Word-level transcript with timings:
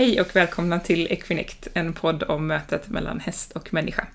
Hej 0.00 0.20
och 0.20 0.36
välkomna 0.36 0.80
till 0.80 1.06
Equinect, 1.10 1.68
en 1.74 1.92
podd 1.92 2.22
om 2.22 2.46
mötet 2.46 2.88
mellan 2.88 3.20
häst 3.20 3.52
och 3.52 3.74
människa. 3.74 4.06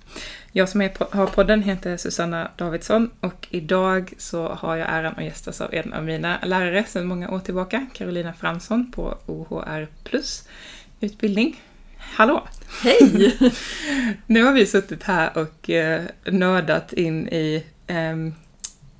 Jag 0.51 0.69
som 0.69 0.89
har 1.11 1.27
podden 1.27 1.63
heter 1.63 1.97
Susanna 1.97 2.51
Davidsson 2.57 3.09
och 3.19 3.47
idag 3.49 4.13
så 4.17 4.47
har 4.47 4.75
jag 4.75 4.87
äran 4.89 5.13
att 5.17 5.23
gästas 5.23 5.61
av 5.61 5.73
en 5.73 5.93
av 5.93 6.03
mina 6.03 6.39
lärare 6.43 6.83
sedan 6.87 7.07
många 7.07 7.29
år 7.29 7.39
tillbaka, 7.39 7.85
Carolina 7.93 8.33
Fransson 8.33 8.91
på 8.91 9.17
OHR 9.25 9.87
Plus 10.03 10.47
utbildning. 11.01 11.61
Hallå! 11.97 12.47
Hej! 12.83 13.37
nu 14.25 14.43
har 14.43 14.53
vi 14.53 14.65
suttit 14.65 15.03
här 15.03 15.37
och 15.37 15.69
eh, 15.69 16.03
nördat 16.25 16.93
in 16.93 17.27
i 17.27 17.63
eh, 17.87 18.15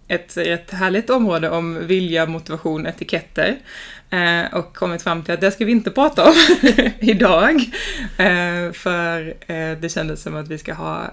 ett 0.08 0.38
rätt 0.38 0.72
härligt 0.72 1.10
område 1.10 1.50
om 1.50 1.88
vilja, 1.88 2.26
motivation, 2.26 2.86
etiketter. 2.86 3.58
Eh, 4.16 4.54
och 4.54 4.76
kommit 4.76 5.02
fram 5.02 5.24
till 5.24 5.34
att 5.34 5.42
det 5.42 5.52
ska 5.52 5.66
vi 5.66 5.72
inte 5.72 5.92
prata 5.92 6.30
om 6.30 6.36
idag. 7.00 7.56
Eh, 8.18 8.72
för 8.74 9.34
eh, 9.48 9.78
det 9.82 9.92
kändes 9.92 10.22
som 10.22 10.36
att 10.36 10.48
vi 10.48 10.58
ska 10.58 10.74
ha 10.74 11.06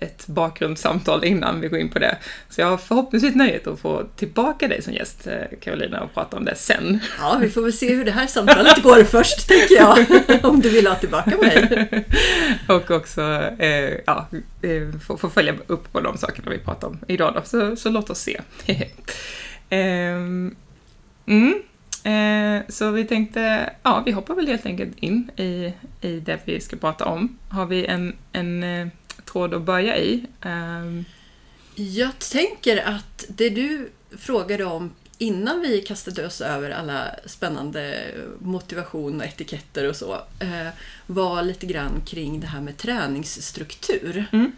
ett 0.00 0.26
bakgrundssamtal 0.26 1.24
innan 1.24 1.60
vi 1.60 1.68
går 1.68 1.78
in 1.78 1.88
på 1.88 1.98
det. 1.98 2.18
Så 2.48 2.60
jag 2.60 2.66
har 2.66 2.76
förhoppningsvis 2.76 3.34
nöjet 3.34 3.66
att 3.66 3.80
få 3.80 4.02
tillbaka 4.16 4.68
dig 4.68 4.82
som 4.82 4.92
gäst, 4.92 5.28
Carolina, 5.60 6.00
och 6.00 6.14
prata 6.14 6.36
om 6.36 6.44
det 6.44 6.54
sen. 6.54 7.00
Ja, 7.18 7.38
vi 7.40 7.50
får 7.50 7.62
väl 7.62 7.72
se 7.72 7.94
hur 7.94 8.04
det 8.04 8.10
här 8.10 8.26
samtalet 8.26 8.82
går 8.82 9.04
först, 9.04 9.48
tänker 9.48 9.74
jag. 9.74 10.06
Om 10.50 10.60
du 10.60 10.68
vill 10.68 10.86
ha 10.86 10.94
tillbaka 10.94 11.36
mig. 11.36 11.88
och 12.68 12.90
också 12.90 13.50
ja, 14.06 14.26
få, 15.06 15.16
få 15.16 15.30
följa 15.30 15.54
upp 15.66 15.92
på 15.92 16.00
de 16.00 16.18
sakerna 16.18 16.50
vi 16.50 16.58
pratar 16.58 16.88
om 16.88 16.98
idag 17.06 17.34
då. 17.34 17.42
Så, 17.44 17.76
så 17.76 17.90
låt 17.90 18.10
oss 18.10 18.20
se. 18.20 18.40
mm. 21.26 21.62
Eh, 22.04 22.62
så 22.68 22.90
vi 22.90 23.04
tänkte, 23.04 23.72
ja, 23.82 24.02
vi 24.06 24.12
hoppar 24.12 24.34
väl 24.34 24.46
helt 24.46 24.66
enkelt 24.66 24.98
in 24.98 25.30
i, 25.36 25.72
i 26.00 26.20
det 26.20 26.40
vi 26.44 26.60
ska 26.60 26.76
prata 26.76 27.04
om. 27.04 27.38
Har 27.48 27.66
vi 27.66 27.86
en, 27.86 28.16
en 28.32 28.62
eh, 28.62 28.88
tråd 29.24 29.54
att 29.54 29.62
börja 29.62 29.98
i? 29.98 30.26
Eh. 30.44 31.02
Jag 31.74 32.18
tänker 32.18 32.76
att 32.88 33.24
det 33.28 33.50
du 33.50 33.90
frågade 34.18 34.64
om 34.64 34.94
innan 35.18 35.60
vi 35.60 35.80
kastade 35.80 36.26
oss 36.26 36.40
över 36.40 36.70
alla 36.70 37.14
spännande 37.26 38.04
motivation 38.38 39.20
och 39.20 39.26
etiketter 39.26 39.88
och 39.88 39.96
så, 39.96 40.14
eh, 40.14 40.68
var 41.06 41.42
lite 41.42 41.66
grann 41.66 42.00
kring 42.06 42.40
det 42.40 42.46
här 42.46 42.60
med 42.60 42.76
träningsstruktur. 42.76 44.24
Mm. 44.32 44.52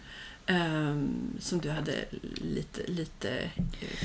Um, 0.47 1.39
som 1.41 1.61
du 1.61 1.70
hade 1.70 1.93
lite, 2.35 2.81
lite 2.87 3.29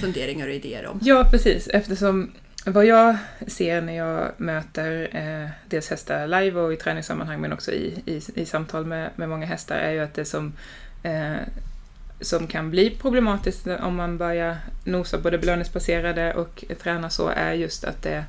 funderingar 0.01 0.47
och 0.47 0.53
idéer 0.53 0.85
om. 0.85 0.99
Ja, 1.03 1.27
precis. 1.31 1.67
Eftersom 1.67 2.31
vad 2.71 2.85
jag 2.85 3.17
ser 3.47 3.81
när 3.81 3.93
jag 3.93 4.31
möter 4.37 5.09
eh, 5.11 5.49
dels 5.69 5.89
hästar 5.89 6.27
live 6.27 6.59
och 6.59 6.73
i 6.73 6.75
träningssammanhang 6.75 7.41
men 7.41 7.53
också 7.53 7.71
i, 7.71 8.03
i, 8.05 8.21
i 8.41 8.45
samtal 8.45 8.85
med, 8.85 9.09
med 9.15 9.29
många 9.29 9.45
hästar 9.45 9.75
är 9.75 9.91
ju 9.91 9.99
att 9.99 10.13
det 10.13 10.25
som, 10.25 10.53
eh, 11.03 11.35
som 12.21 12.47
kan 12.47 12.69
bli 12.69 12.89
problematiskt 12.89 13.67
om 13.67 13.95
man 13.95 14.17
börjar 14.17 14.57
nosa 14.83 15.17
både 15.17 15.37
belöningsbaserade 15.37 16.33
och 16.33 16.63
träna 16.81 17.09
så 17.09 17.27
är 17.27 17.53
just 17.53 17.83
att 17.83 18.01
det 18.01 18.25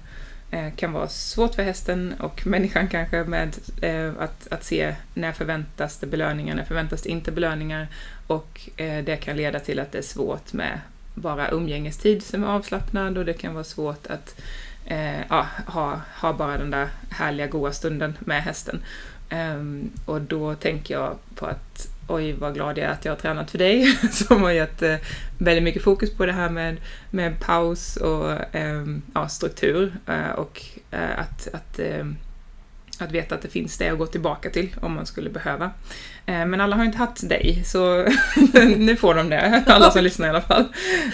eh, 0.50 0.74
kan 0.76 0.92
vara 0.92 1.08
svårt 1.08 1.54
för 1.54 1.62
hästen 1.62 2.14
och 2.20 2.46
människan 2.46 2.88
kanske 2.88 3.24
med 3.24 3.56
eh, 3.82 4.12
att, 4.18 4.48
att 4.50 4.64
se 4.64 4.94
när 5.14 5.32
förväntas 5.32 5.98
det 5.98 6.06
belöningar, 6.06 6.54
när 6.54 6.64
förväntas 6.64 7.02
det 7.02 7.08
inte 7.08 7.32
belöningar. 7.32 7.88
Och 8.26 8.70
eh, 8.76 9.04
det 9.04 9.16
kan 9.16 9.36
leda 9.36 9.60
till 9.60 9.78
att 9.78 9.92
det 9.92 9.98
är 9.98 10.02
svårt 10.02 10.52
med 10.52 10.80
bara 11.20 11.50
umgängestid 11.50 12.22
som 12.22 12.44
är 12.44 12.48
avslappnad 12.48 13.18
och 13.18 13.24
det 13.24 13.32
kan 13.32 13.54
vara 13.54 13.64
svårt 13.64 14.06
att 14.06 14.40
eh, 14.86 15.20
ja, 15.28 15.46
ha, 15.66 16.00
ha 16.20 16.32
bara 16.32 16.58
den 16.58 16.70
där 16.70 16.88
härliga 17.10 17.46
goa 17.46 17.72
stunden 17.72 18.16
med 18.20 18.42
hästen. 18.42 18.82
Um, 19.30 19.90
och 20.04 20.20
då 20.20 20.54
tänker 20.54 20.94
jag 20.94 21.18
på 21.34 21.46
att 21.46 21.88
oj 22.08 22.32
vad 22.32 22.54
glad 22.54 22.78
jag 22.78 22.86
är 22.86 22.90
att 22.90 23.04
jag 23.04 23.12
har 23.12 23.16
tränat 23.16 23.50
för 23.50 23.58
dig 23.58 23.86
som 24.12 24.42
har 24.42 24.50
gett 24.50 24.82
eh, 24.82 24.96
väldigt 25.38 25.64
mycket 25.64 25.82
fokus 25.82 26.14
på 26.14 26.26
det 26.26 26.32
här 26.32 26.50
med, 26.50 26.76
med 27.10 27.40
paus 27.40 27.96
och 27.96 28.54
eh, 28.54 28.86
ja, 29.14 29.28
struktur 29.28 29.92
eh, 30.06 30.30
och 30.30 30.62
eh, 30.90 31.18
att, 31.18 31.48
att 31.54 31.78
ehm, 31.78 32.16
att 32.98 33.12
veta 33.12 33.34
att 33.34 33.42
det 33.42 33.48
finns 33.48 33.78
det 33.78 33.88
att 33.88 33.98
gå 33.98 34.06
tillbaka 34.06 34.50
till 34.50 34.74
om 34.80 34.92
man 34.92 35.06
skulle 35.06 35.30
behöva. 35.30 35.70
Eh, 36.28 36.46
men 36.46 36.60
alla 36.60 36.76
har 36.76 36.84
inte 36.84 36.98
haft 36.98 37.28
dig, 37.28 37.62
så 37.66 38.08
nu 38.76 38.96
får 38.96 39.14
de 39.14 39.28
det, 39.28 39.64
alla 39.66 39.90
som 39.90 40.04
lyssnar 40.04 40.26
i 40.26 40.30
alla 40.30 40.40
fall. 40.40 40.64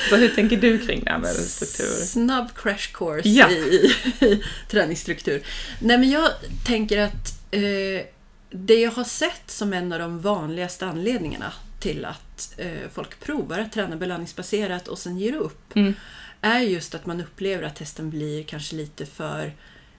Så 0.08 0.16
hur 0.16 0.28
tänker 0.28 0.56
du 0.56 0.86
kring 0.86 1.04
det 1.04 1.10
här 1.10 1.18
med 1.18 1.34
struktur? 1.34 2.04
Snabb 2.04 2.48
crash 2.54 2.92
course 2.92 3.28
ja. 3.28 3.50
i, 3.50 3.92
i 4.20 4.42
träningsstruktur. 4.70 5.42
Nej 5.80 5.98
men 5.98 6.10
jag 6.10 6.30
tänker 6.66 7.00
att 7.00 7.50
eh, 7.50 8.06
det 8.50 8.74
jag 8.74 8.90
har 8.90 9.04
sett 9.04 9.50
som 9.50 9.72
en 9.72 9.92
av 9.92 9.98
de 9.98 10.20
vanligaste 10.20 10.86
anledningarna 10.86 11.52
till 11.80 12.04
att 12.04 12.54
eh, 12.58 12.90
folk 12.92 13.20
provar 13.20 13.58
att 13.58 13.72
träna 13.72 13.96
belöningsbaserat 13.96 14.88
och 14.88 14.98
sen 14.98 15.18
ger 15.18 15.34
upp, 15.34 15.76
mm. 15.76 15.94
är 16.40 16.60
just 16.60 16.94
att 16.94 17.06
man 17.06 17.20
upplever 17.20 17.62
att 17.62 17.76
testen 17.76 18.10
blir 18.10 18.42
kanske 18.42 18.76
lite 18.76 19.06
för 19.06 19.52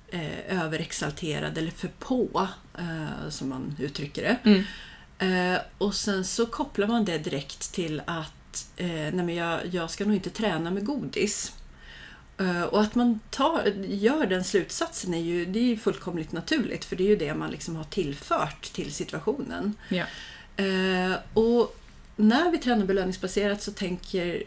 eh, 0.07 0.61
överexalterad 0.63 1.57
eller 1.57 1.71
för 1.71 1.89
på, 1.99 2.47
eh, 2.77 3.29
som 3.29 3.49
man 3.49 3.75
uttrycker 3.79 4.21
det. 4.21 4.49
Mm. 4.49 4.63
Eh, 5.19 5.61
och 5.77 5.95
sen 5.95 6.25
så 6.25 6.45
kopplar 6.45 6.87
man 6.87 7.05
det 7.05 7.17
direkt 7.17 7.73
till 7.73 8.01
att 8.07 8.67
eh, 8.77 8.87
nej 8.87 9.13
men 9.13 9.35
jag, 9.35 9.59
jag 9.71 9.89
ska 9.89 10.05
nog 10.05 10.15
inte 10.15 10.29
träna 10.29 10.71
med 10.71 10.85
godis. 10.85 11.53
Uh, 12.41 12.63
och 12.63 12.81
att 12.81 12.95
man 12.95 13.19
tar, 13.29 13.73
gör 13.87 14.25
den 14.25 14.43
slutsatsen 14.43 15.13
är 15.13 15.21
ju, 15.21 15.45
det 15.45 15.59
är 15.59 15.63
ju 15.63 15.77
fullkomligt 15.77 16.31
naturligt 16.31 16.85
för 16.85 16.95
det 16.95 17.03
är 17.03 17.07
ju 17.07 17.15
det 17.15 17.35
man 17.35 17.51
liksom 17.51 17.75
har 17.75 17.83
tillfört 17.83 18.73
till 18.73 18.93
situationen. 18.93 19.73
Yeah. 19.89 20.07
Uh, 21.11 21.17
och 21.33 21.77
när 22.15 22.51
vi 22.51 22.57
tränar 22.57 22.85
belöningsbaserat 22.85 23.61
så 23.61 23.71
tänker 23.71 24.43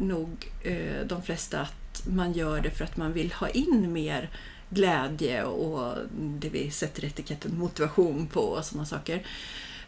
nog 0.00 0.52
uh, 0.66 1.06
de 1.06 1.22
flesta 1.22 1.60
att 1.60 2.06
man 2.06 2.32
gör 2.32 2.60
det 2.60 2.70
för 2.70 2.84
att 2.84 2.96
man 2.96 3.12
vill 3.12 3.32
ha 3.32 3.48
in 3.48 3.92
mer 3.92 4.30
glädje 4.68 5.44
och 5.44 5.94
det 6.18 6.48
vi 6.48 6.70
sätter 6.70 7.04
etiketten 7.04 7.58
motivation 7.58 8.26
på 8.26 8.40
och 8.40 8.64
sådana 8.64 8.86
saker. 8.86 9.26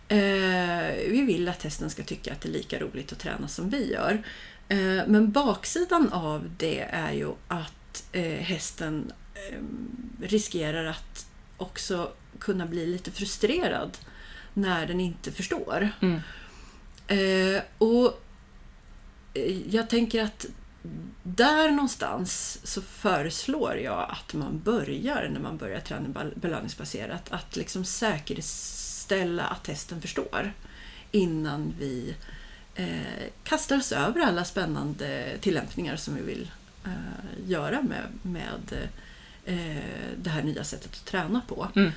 Eh, 0.08 1.10
vi 1.10 1.22
vill 1.26 1.48
att 1.48 1.62
hästen 1.62 1.91
ska 1.91 2.02
tycka 2.02 2.32
att 2.32 2.41
det 2.41 2.48
är 2.48 2.52
lika 2.52 2.78
roligt 2.78 3.12
att 3.12 3.19
träna 3.19 3.48
som 3.48 3.70
vi 3.70 3.92
gör. 3.92 4.22
Eh, 4.69 5.06
men 5.06 5.30
baksidan 5.32 6.12
av 6.12 6.50
det 6.56 6.80
är 6.80 7.12
ju 7.12 7.32
att 7.48 8.04
eh, 8.12 8.22
hästen 8.22 9.12
riskerar 10.22 10.84
att 10.84 11.26
också 11.56 12.12
kunna 12.38 12.66
bli 12.66 12.86
lite 12.86 13.10
frustrerad 13.10 13.98
när 14.54 14.86
den 14.86 15.00
inte 15.00 15.32
förstår. 15.32 15.88
Mm. 16.00 16.20
och 17.78 18.22
Jag 19.66 19.90
tänker 19.90 20.22
att 20.22 20.46
där 21.22 21.70
någonstans 21.70 22.60
så 22.64 22.82
föreslår 22.82 23.76
jag 23.76 24.10
att 24.10 24.34
man 24.34 24.60
börjar, 24.64 25.28
när 25.32 25.40
man 25.40 25.56
börjar 25.56 25.80
träna 25.80 26.25
belöningsbaserat, 26.34 27.32
att 27.32 27.56
liksom 27.56 27.84
säkerställa 29.08 29.44
att 29.44 29.64
testen 29.64 30.00
förstår 30.00 30.52
innan 31.12 31.74
vi 31.78 32.14
eh, 32.74 33.30
kastar 33.44 33.76
oss 33.76 33.92
över 33.92 34.20
alla 34.20 34.44
spännande 34.44 35.38
tillämpningar 35.41 35.96
som 35.96 36.14
vi 36.14 36.22
vill 36.22 36.50
eh, 36.84 37.50
göra 37.50 37.82
med, 37.82 38.04
med 38.22 38.88
eh, 39.44 39.82
det 40.16 40.30
här 40.30 40.42
nya 40.42 40.64
sättet 40.64 40.91
att 40.92 41.04
träna 41.04 41.41
på. 41.48 41.69
Mm. 41.76 41.92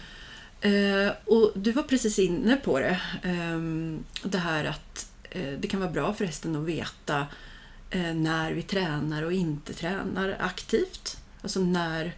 Eh, 0.62 1.14
och 1.26 1.52
Du 1.56 1.72
var 1.72 1.84
precis 1.84 2.20
inne 2.20 2.56
på 2.56 2.80
det, 2.80 3.00
ehm, 3.24 4.04
det 4.24 4.38
här 4.38 4.66
att 4.66 5.10
eh, 5.32 5.60
det 5.60 5.68
kan 5.68 5.80
vara 5.80 5.92
bra 5.92 6.14
för 6.14 6.26
hästen 6.26 6.56
att 6.56 6.66
veta 6.66 7.28
Eh, 7.94 8.14
när 8.14 8.52
vi 8.54 8.62
tränar 8.62 9.24
och 9.24 9.34
inte 9.34 9.74
tränar 9.74 10.38
aktivt. 10.40 11.18
Alltså 11.42 11.60
när, 11.60 12.14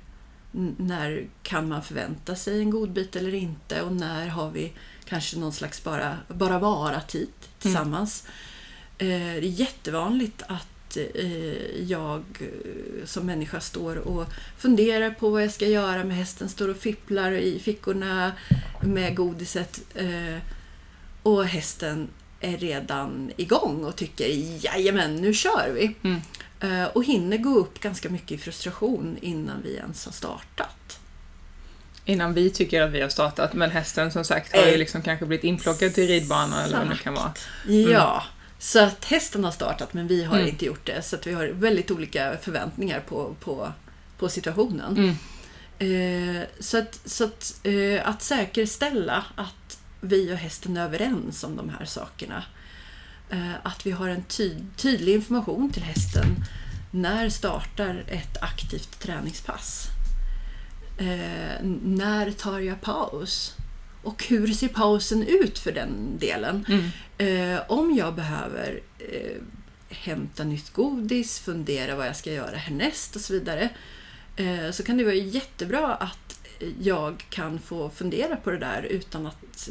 när 0.77 1.27
kan 1.43 1.69
man 1.69 1.83
förvänta 1.83 2.35
sig 2.35 2.59
en 2.59 2.69
godbit 2.69 3.15
eller 3.15 3.33
inte 3.33 3.81
och 3.81 3.91
när 3.91 4.27
har 4.27 4.51
vi 4.51 4.73
kanske 5.05 5.39
någon 5.39 5.53
slags 5.53 5.83
bara, 5.83 6.17
bara 6.27 6.59
vara-tid 6.59 7.29
tillsammans. 7.59 8.27
Mm. 8.27 8.31
Det 8.97 9.15
är 9.15 9.41
jättevanligt 9.41 10.43
att 10.47 10.97
eh, 10.97 11.81
jag 11.81 12.23
som 13.05 13.25
människa 13.25 13.59
står 13.59 13.95
och 13.95 14.25
funderar 14.57 15.09
på 15.09 15.29
vad 15.29 15.43
jag 15.43 15.51
ska 15.51 15.67
göra 15.67 16.03
med 16.03 16.17
hästen, 16.17 16.49
står 16.49 16.69
och 16.69 16.77
fipplar 16.77 17.31
i 17.31 17.59
fickorna 17.59 18.31
med 18.81 19.15
godiset 19.15 19.81
och 21.23 21.45
hästen 21.45 22.07
är 22.43 22.57
redan 22.57 23.31
igång 23.37 23.83
och 23.83 23.95
tycker 23.95 24.25
jajamän, 24.65 25.15
nu 25.15 25.33
kör 25.33 25.71
vi. 25.75 25.95
Mm. 26.03 26.21
Uh, 26.63 26.85
och 26.85 27.03
hinner 27.03 27.37
gå 27.37 27.49
upp 27.49 27.79
ganska 27.79 28.09
mycket 28.09 28.31
i 28.31 28.37
frustration 28.37 29.17
innan 29.21 29.61
vi 29.63 29.75
ens 29.75 30.05
har 30.05 30.11
startat. 30.11 30.99
Innan 32.05 32.33
vi 32.33 32.49
tycker 32.49 32.81
att 32.81 32.91
vi 32.91 33.01
har 33.01 33.09
startat, 33.09 33.53
men 33.53 33.71
hästen 33.71 34.11
som 34.11 34.23
sagt 34.23 34.55
har 34.55 34.65
ju 34.65 34.77
liksom 34.77 35.01
kanske 35.01 35.25
blivit 35.25 35.43
inplockad 35.43 35.93
till 35.93 36.07
ridbanan 36.07 36.59
eller 36.59 36.77
vad 36.77 36.89
det 36.89 36.97
kan 36.97 37.13
vara. 37.13 37.33
Mm. 37.67 37.91
Ja, 37.91 38.23
så 38.59 38.79
att 38.79 39.05
hästen 39.05 39.43
har 39.43 39.51
startat 39.51 39.93
men 39.93 40.07
vi 40.07 40.23
har 40.23 40.35
mm. 40.35 40.47
inte 40.47 40.65
gjort 40.65 40.85
det. 40.85 41.01
Så 41.01 41.15
att 41.15 41.27
vi 41.27 41.33
har 41.33 41.47
väldigt 41.47 41.91
olika 41.91 42.37
förväntningar 42.41 42.99
på, 42.99 43.35
på, 43.39 43.71
på 44.17 44.29
situationen. 44.29 44.97
Mm. 44.97 45.15
Eh, 45.79 46.43
så 46.59 46.77
att, 46.77 46.99
så 47.05 47.23
att, 47.23 47.59
eh, 47.63 48.09
att 48.09 48.21
säkerställa 48.21 49.25
att 49.35 49.79
vi 50.01 50.33
och 50.33 50.37
hästen 50.37 50.77
är 50.77 50.85
överens 50.85 51.43
om 51.43 51.55
de 51.55 51.69
här 51.69 51.85
sakerna. 51.85 52.43
Eh, 53.29 53.55
att 53.63 53.85
vi 53.85 53.91
har 53.91 54.09
en 54.09 54.23
ty 54.23 54.55
tydlig 54.77 55.13
information 55.13 55.71
till 55.71 55.83
hästen 55.83 56.25
när 56.91 57.29
startar 57.29 58.03
ett 58.07 58.43
aktivt 58.43 58.99
träningspass? 58.99 59.87
Eh, 60.97 61.65
när 61.83 62.31
tar 62.31 62.59
jag 62.59 62.81
paus? 62.81 63.55
Och 64.03 64.23
hur 64.23 64.47
ser 64.47 64.67
pausen 64.67 65.23
ut 65.23 65.59
för 65.59 65.71
den 65.71 66.17
delen? 66.19 66.65
Mm. 66.69 66.89
Eh, 67.17 67.61
om 67.67 67.95
jag 67.95 68.15
behöver 68.15 68.81
eh, 68.99 69.41
hämta 69.89 70.43
nytt 70.43 70.73
godis, 70.73 71.39
fundera 71.39 71.95
vad 71.95 72.07
jag 72.07 72.15
ska 72.15 72.31
göra 72.31 72.57
härnäst 72.57 73.15
och 73.15 73.21
så 73.21 73.33
vidare. 73.33 73.69
Så 74.71 74.83
kan 74.83 74.97
det 74.97 75.03
vara 75.03 75.13
jättebra 75.13 75.95
att 75.95 76.39
jag 76.79 77.25
kan 77.29 77.59
få 77.59 77.89
fundera 77.89 78.35
på 78.35 78.51
det 78.51 78.57
där 78.57 78.83
utan 78.83 79.27
att 79.27 79.69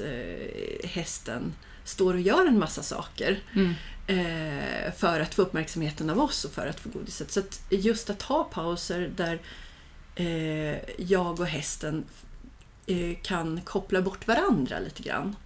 hästen 0.84 1.52
står 1.84 2.14
och 2.14 2.20
gör 2.20 2.46
en 2.46 2.58
massa 2.58 2.82
saker. 2.82 3.42
Mm. 3.54 3.74
Eh, 4.06 4.92
för 4.92 5.20
att 5.20 5.34
få 5.34 5.42
uppmärksamheten 5.42 6.10
av 6.10 6.20
oss 6.20 6.44
och 6.44 6.52
för 6.52 6.66
att 6.66 6.80
få 6.80 6.88
godiset. 6.88 7.30
Så 7.30 7.40
att 7.40 7.62
just 7.70 8.10
att 8.10 8.22
ha 8.22 8.44
pauser 8.44 9.12
där 9.16 9.40
eh, 10.14 10.78
jag 10.98 11.40
och 11.40 11.46
hästen 11.46 12.04
eh, 12.86 13.16
kan 13.22 13.60
koppla 13.60 14.02
bort 14.02 14.26
varandra 14.26 14.78
lite 14.78 15.02
grann 15.02 15.36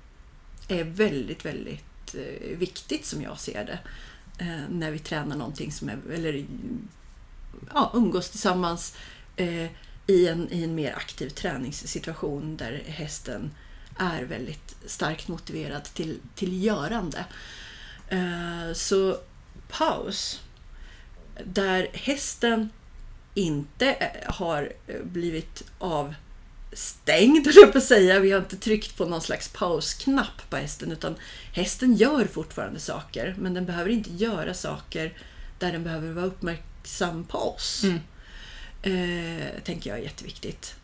är 0.68 0.84
väldigt, 0.84 1.44
väldigt 1.44 2.14
eh, 2.14 2.58
viktigt 2.58 3.06
som 3.06 3.22
jag 3.22 3.40
ser 3.40 3.64
det. 3.64 3.78
Eh, 4.44 4.60
när 4.70 4.90
vi 4.90 4.98
tränar 4.98 5.36
någonting 5.36 5.72
som 5.72 5.88
är, 5.88 5.98
eller 6.12 6.46
ja, 7.74 7.90
umgås 7.94 8.30
tillsammans 8.30 8.96
eh, 9.36 9.66
i, 10.06 10.28
en, 10.28 10.52
i 10.52 10.64
en 10.64 10.74
mer 10.74 10.92
aktiv 10.92 11.28
träningssituation 11.28 12.56
där 12.56 12.82
hästen 12.86 13.50
är 13.98 14.22
väldigt 14.22 14.76
starkt 14.86 15.28
motiverad 15.28 15.84
till, 15.84 16.18
till 16.34 16.62
görande. 16.62 17.24
Eh, 18.08 18.72
så 18.74 19.18
paus, 19.68 20.40
där 21.44 21.88
hästen 21.92 22.68
inte 23.34 23.90
eh, 23.90 24.34
har 24.34 24.72
eh, 24.86 25.02
blivit 25.02 25.62
avstängd, 25.78 27.46
höll 27.46 27.54
jag 27.56 27.72
på 27.72 27.78
att 27.78 27.84
säga. 27.84 28.20
Vi 28.20 28.32
har 28.32 28.40
inte 28.40 28.56
tryckt 28.56 28.96
på 28.96 29.04
någon 29.04 29.20
slags 29.20 29.48
pausknapp 29.48 30.50
på 30.50 30.56
hästen, 30.56 30.92
utan 30.92 31.14
hästen 31.52 31.94
gör 31.94 32.24
fortfarande 32.24 32.80
saker, 32.80 33.34
men 33.38 33.54
den 33.54 33.66
behöver 33.66 33.90
inte 33.90 34.10
göra 34.10 34.54
saker 34.54 35.18
där 35.58 35.72
den 35.72 35.84
behöver 35.84 36.12
vara 36.12 36.26
uppmärksam 36.26 37.24
på 37.24 37.38
oss. 37.38 37.84
Mm. 37.84 37.98
Eh, 38.82 39.62
tänker 39.64 39.90
jag 39.90 39.98
är 39.98 40.02
jätteviktigt. 40.02 40.74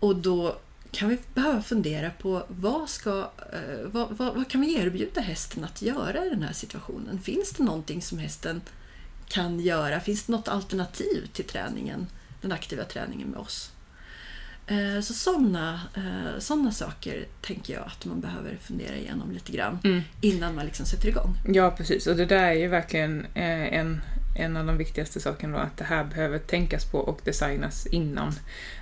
Och 0.00 0.16
då 0.16 0.58
kan 0.92 1.08
vi 1.08 1.18
behöva 1.34 1.62
fundera 1.62 2.10
på 2.10 2.44
vad, 2.48 2.88
ska, 2.88 3.30
eh, 3.52 3.86
vad, 3.92 4.08
vad, 4.10 4.34
vad 4.34 4.48
kan 4.50 4.60
vi 4.60 4.74
erbjuda 4.74 5.20
hästen 5.20 5.64
att 5.64 5.82
göra 5.82 6.26
i 6.26 6.30
den 6.30 6.42
här 6.42 6.52
situationen? 6.52 7.20
Finns 7.20 7.50
det 7.52 7.62
någonting 7.62 8.02
som 8.02 8.18
hästen 8.18 8.60
kan 9.28 9.60
göra? 9.60 10.00
Finns 10.00 10.24
det 10.24 10.32
något 10.32 10.48
alternativ 10.48 11.28
till 11.32 11.44
träningen, 11.44 12.06
den 12.42 12.52
aktiva 12.52 12.84
träningen 12.84 13.28
med 13.28 13.38
oss? 13.40 13.70
Eh, 14.66 15.00
Så 15.02 15.14
sådana 15.14 15.80
såna 16.38 16.72
saker 16.72 17.26
tänker 17.40 17.74
jag 17.74 17.82
att 17.86 18.04
man 18.04 18.20
behöver 18.20 18.56
fundera 18.62 18.96
igenom 18.96 19.30
lite 19.32 19.52
grann 19.52 19.78
Mm. 19.84 20.00
innan 20.20 20.54
man 20.54 20.64
liksom 20.66 20.86
sätter 20.86 21.08
igång. 21.08 21.34
Ja, 21.46 21.70
precis. 21.70 22.06
Och 22.06 22.16
det 22.16 22.26
där 22.26 22.42
är 22.44 22.52
ju 22.52 22.68
verkligen 22.68 23.24
eh, 23.34 23.74
en, 23.74 24.00
en 24.34 24.56
av 24.56 24.66
de 24.66 24.76
viktigaste 24.76 25.20
sakerna 25.20 25.56
då, 25.56 25.62
att 25.62 25.76
det 25.76 25.84
här 25.84 26.04
behöver 26.04 26.38
tänkas 26.38 26.84
på 26.84 26.98
och 26.98 27.20
designas 27.24 27.86
innan. 27.86 28.32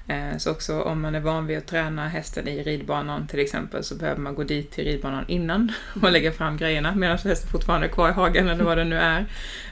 Eh, 0.09 0.37
så 0.39 0.51
också 0.51 0.83
om 0.83 1.01
man 1.01 1.15
är 1.15 1.21
van 1.21 1.47
vid 1.47 1.59
att 1.59 1.67
träna 1.67 2.09
hästen 2.09 2.49
i 2.49 2.63
ridbanan 2.63 3.27
till 3.27 3.41
exempel 3.41 3.85
så 3.85 3.95
behöver 3.95 4.21
man 4.21 4.35
gå 4.35 4.43
dit 4.43 4.71
till 4.71 4.85
ridbanan 4.85 5.25
innan 5.29 5.73
och 6.03 6.13
lägga 6.13 6.33
fram 6.33 6.57
grejerna 6.57 6.95
medan 6.95 7.19
hästen 7.19 7.51
fortfarande 7.51 7.87
är 7.87 7.91
kvar 7.91 8.09
i 8.09 8.13
hagen 8.13 8.49
eller 8.49 8.65
vad 8.65 8.79
det 8.79 8.85
nu 8.85 8.99
är. 8.99 9.27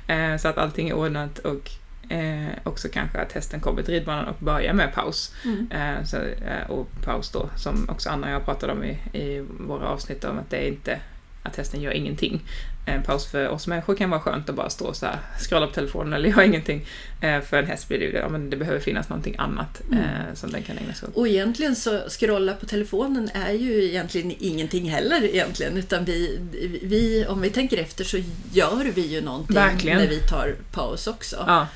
Eh, 0.07 0.37
så 0.37 0.49
att 0.49 0.59
allting 0.59 0.89
är 0.89 0.95
ordnat 0.95 1.39
och 1.39 1.71
eh, 2.09 2.49
också 2.65 2.89
kanske 2.89 3.19
att 3.19 3.33
hästen 3.33 3.61
kommer 3.61 3.83
till 3.83 3.95
ridbanan 3.95 4.25
och 4.25 4.37
börjar 4.39 4.73
med 4.73 4.95
paus. 4.95 5.35
Mm. 5.45 5.71
Eh, 5.71 6.05
så, 6.05 6.17
eh, 6.17 6.71
och 6.71 6.89
paus 7.05 7.31
då, 7.31 7.49
som 7.57 7.89
också 7.89 8.11
Anna 8.11 8.27
och 8.27 8.33
jag 8.33 8.45
pratade 8.45 8.73
om 8.73 8.85
i, 8.85 8.99
i 9.13 9.47
våra 9.61 9.89
avsnitt 9.89 10.25
om 10.25 10.39
att 10.39 10.51
det 10.51 10.57
är 10.57 10.69
inte 10.69 11.01
att 11.47 11.57
hästen 11.57 11.81
gör 11.83 11.93
ingenting. 11.93 12.41
En 12.89 13.03
paus 13.03 13.27
för 13.27 13.49
oss 13.49 13.67
människor 13.67 13.95
kan 13.95 14.11
vara 14.11 14.21
skönt 14.21 14.49
att 14.49 14.55
bara 14.57 14.71
stå 14.71 14.85
och 14.85 14.97
så 14.97 15.07
här, 15.07 15.19
scrolla 15.41 15.67
på 15.67 15.73
telefonen 15.73 16.13
eller 16.13 16.29
göra 16.29 16.45
ingenting. 16.45 16.87
Eh, 17.21 17.41
för 17.41 17.57
en 17.57 17.67
häst 17.67 17.89
blir 17.89 17.99
det 17.99 18.05
ju 18.05 18.13
det, 18.13 18.19
ja, 18.19 18.29
men 18.29 18.51
det 18.51 18.57
behöver 18.57 18.81
finnas 18.81 19.09
någonting 19.09 19.35
annat 19.39 19.81
Mm. 19.93 20.05
eh, 20.05 20.35
som 20.35 20.51
den 20.51 20.63
kan 20.63 20.79
ägna 20.79 20.95
sig 20.95 21.09
åt. 21.09 21.17
Och 21.17 21.29
egentligen 21.29 21.77
så 21.77 22.01
scrolla 22.09 22.53
på 22.53 22.67
telefonen 22.67 23.31
är 23.35 23.53
ju 23.53 23.85
egentligen 23.85 24.33
ingenting 24.39 24.91
heller 24.91 25.25
egentligen. 25.25 25.77
Utan 25.77 26.05
vi, 26.05 26.39
vi, 26.83 27.27
om 27.29 27.41
vi 27.41 27.51
tänker 27.51 27.77
efter 27.79 28.05
så 28.05 28.19
gör 28.53 28.85
vi 28.95 29.07
ju 29.07 29.21
någonting 29.21 29.55
Verkligen. 29.57 29.99
när 29.99 30.07
vi 30.09 30.21
tar 30.21 30.55
paus 30.73 31.07
också. 31.07 31.45
Ja, 31.47 31.67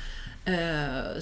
Eh, 0.45 1.21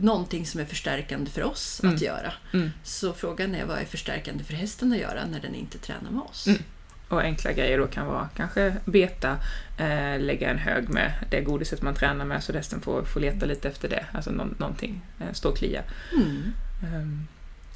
någonting 0.00 0.46
som 0.46 0.60
är 0.60 0.64
förstärkande 0.64 1.30
för 1.30 1.42
oss 1.44 1.80
Mm. 1.82 1.94
att 1.94 2.02
göra. 2.02 2.32
mm. 2.54 2.70
Så 2.84 3.12
frågan 3.12 3.54
är 3.54 3.64
vad 3.64 3.78
är 3.78 3.84
förstärkande 3.84 4.44
för 4.44 4.54
hästen 4.54 4.92
att 4.92 4.98
göra 4.98 5.26
när 5.26 5.40
den 5.40 5.54
inte 5.54 5.78
tränar 5.78 6.10
med 6.10 6.22
oss? 6.22 6.46
Mm. 6.46 6.62
Och 7.08 7.20
enkla 7.20 7.52
grejer 7.52 7.78
då 7.78 7.86
kan 7.86 8.06
vara 8.06 8.28
kanske 8.36 8.74
beta, 8.84 9.36
eh, 9.78 10.20
lägga 10.20 10.50
en 10.50 10.58
hög 10.58 10.88
med 10.88 11.12
det 11.30 11.40
godiset 11.40 11.82
man 11.82 11.94
tränar 11.94 12.24
med 12.24 12.42
så 12.44 12.52
hästen 12.52 12.80
får, 12.80 13.02
får 13.02 13.20
leta 13.20 13.46
lite 13.46 13.68
efter 13.68 13.88
det. 13.88 14.04
Alltså 14.12 14.30
nå- 14.30 14.48
någonting, 14.58 15.00
eh, 15.20 15.32
stå 15.32 15.48
och 15.48 15.56
klia. 15.58 15.82
Mm. 16.16 16.52
Ehm, 16.82 17.26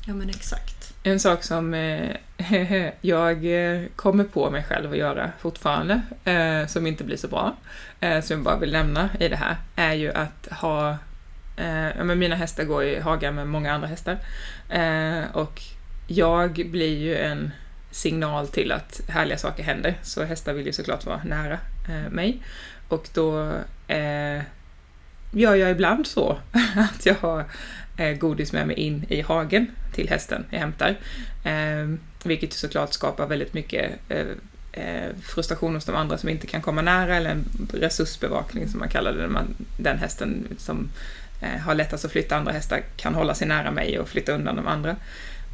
Ja 0.06 0.14
men 0.14 0.28
exakt. 0.28 0.94
En 1.02 1.20
sak 1.20 1.42
som 1.44 1.74
eh, 1.74 2.10
jag 3.00 3.44
eh, 3.44 3.82
kommer 3.96 4.24
på 4.24 4.50
mig 4.50 4.62
själv 4.64 4.90
att 4.92 4.98
göra 4.98 5.30
fortfarande, 5.40 6.00
eh, 6.24 6.66
som 6.66 6.86
inte 6.86 7.04
blir 7.04 7.16
så 7.16 7.28
bra, 7.28 7.56
eh, 8.00 8.20
som 8.20 8.36
jag 8.36 8.44
bara 8.44 8.58
vill 8.58 8.72
nämna 8.72 9.10
i 9.20 9.28
det 9.28 9.36
här, 9.36 9.56
är 9.76 9.92
ju 9.94 10.12
att 10.12 10.48
ha... 10.50 10.96
Men 12.02 12.18
mina 12.18 12.34
hästar 12.36 12.64
går 12.64 12.84
i 12.84 13.00
hagar 13.00 13.32
med 13.32 13.46
många 13.48 13.72
andra 13.72 13.88
hästar. 13.88 14.18
Och 15.32 15.60
jag 16.06 16.52
blir 16.70 16.98
ju 16.98 17.16
en 17.16 17.50
signal 17.92 18.48
till 18.48 18.72
att 18.72 19.00
härliga 19.08 19.38
saker 19.38 19.62
händer, 19.62 19.94
så 20.02 20.24
hästar 20.24 20.52
vill 20.52 20.66
ju 20.66 20.72
såklart 20.72 21.06
vara 21.06 21.22
nära 21.24 21.58
eh, 21.88 22.10
mig. 22.10 22.42
Och 22.88 23.08
då 23.14 23.52
eh, 23.88 24.42
gör 25.32 25.54
jag 25.54 25.70
ibland 25.70 26.06
så 26.06 26.38
att 26.76 27.06
jag 27.06 27.14
har 27.14 27.44
eh, 27.96 28.16
godis 28.16 28.52
med 28.52 28.66
mig 28.66 28.76
in 28.76 29.04
i 29.08 29.20
hagen 29.20 29.66
till 29.92 30.08
hästen 30.08 30.44
jag 30.50 30.58
hämtar. 30.58 30.96
Eh, 31.44 31.94
vilket 32.24 32.52
såklart 32.52 32.92
skapar 32.92 33.26
väldigt 33.26 33.54
mycket 33.54 33.92
eh, 34.08 34.26
eh, 34.72 35.10
frustration 35.22 35.74
hos 35.74 35.84
de 35.84 35.96
andra 35.96 36.18
som 36.18 36.28
inte 36.28 36.46
kan 36.46 36.62
komma 36.62 36.82
nära 36.82 37.16
eller 37.16 37.30
en 37.30 37.68
resursbevakning 37.72 38.68
som 38.68 38.78
man 38.78 38.88
kallar 38.88 39.12
det. 39.12 39.28
Man, 39.28 39.54
den 39.76 39.98
hästen 39.98 40.56
som 40.58 40.90
eh, 41.40 41.60
har 41.60 41.74
lättast 41.74 42.04
att 42.04 42.12
flytta 42.12 42.36
andra 42.36 42.52
hästar 42.52 42.80
kan 42.96 43.14
hålla 43.14 43.34
sig 43.34 43.48
nära 43.48 43.70
mig 43.70 43.98
och 43.98 44.08
flytta 44.08 44.32
undan 44.32 44.56
de 44.56 44.66
andra. 44.66 44.96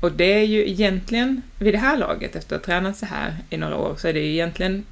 Och 0.01 0.13
det 0.13 0.33
är 0.33 0.45
ju 0.45 0.69
egentligen, 0.69 1.43
vid 1.59 1.75
det 1.75 1.79
här 1.79 1.97
laget, 1.97 2.37
efter 2.37 2.57
att 2.57 2.67
ha 2.67 2.73
tränat 2.73 2.97
så 2.97 3.07
här 3.07 3.37
i 3.51 3.57
några 3.57 3.77
år, 3.77 3.97
så 3.99 4.09
är 4.09 4.13
det 4.13 4.21
ju 4.21 4.33
egentligen 4.33 4.85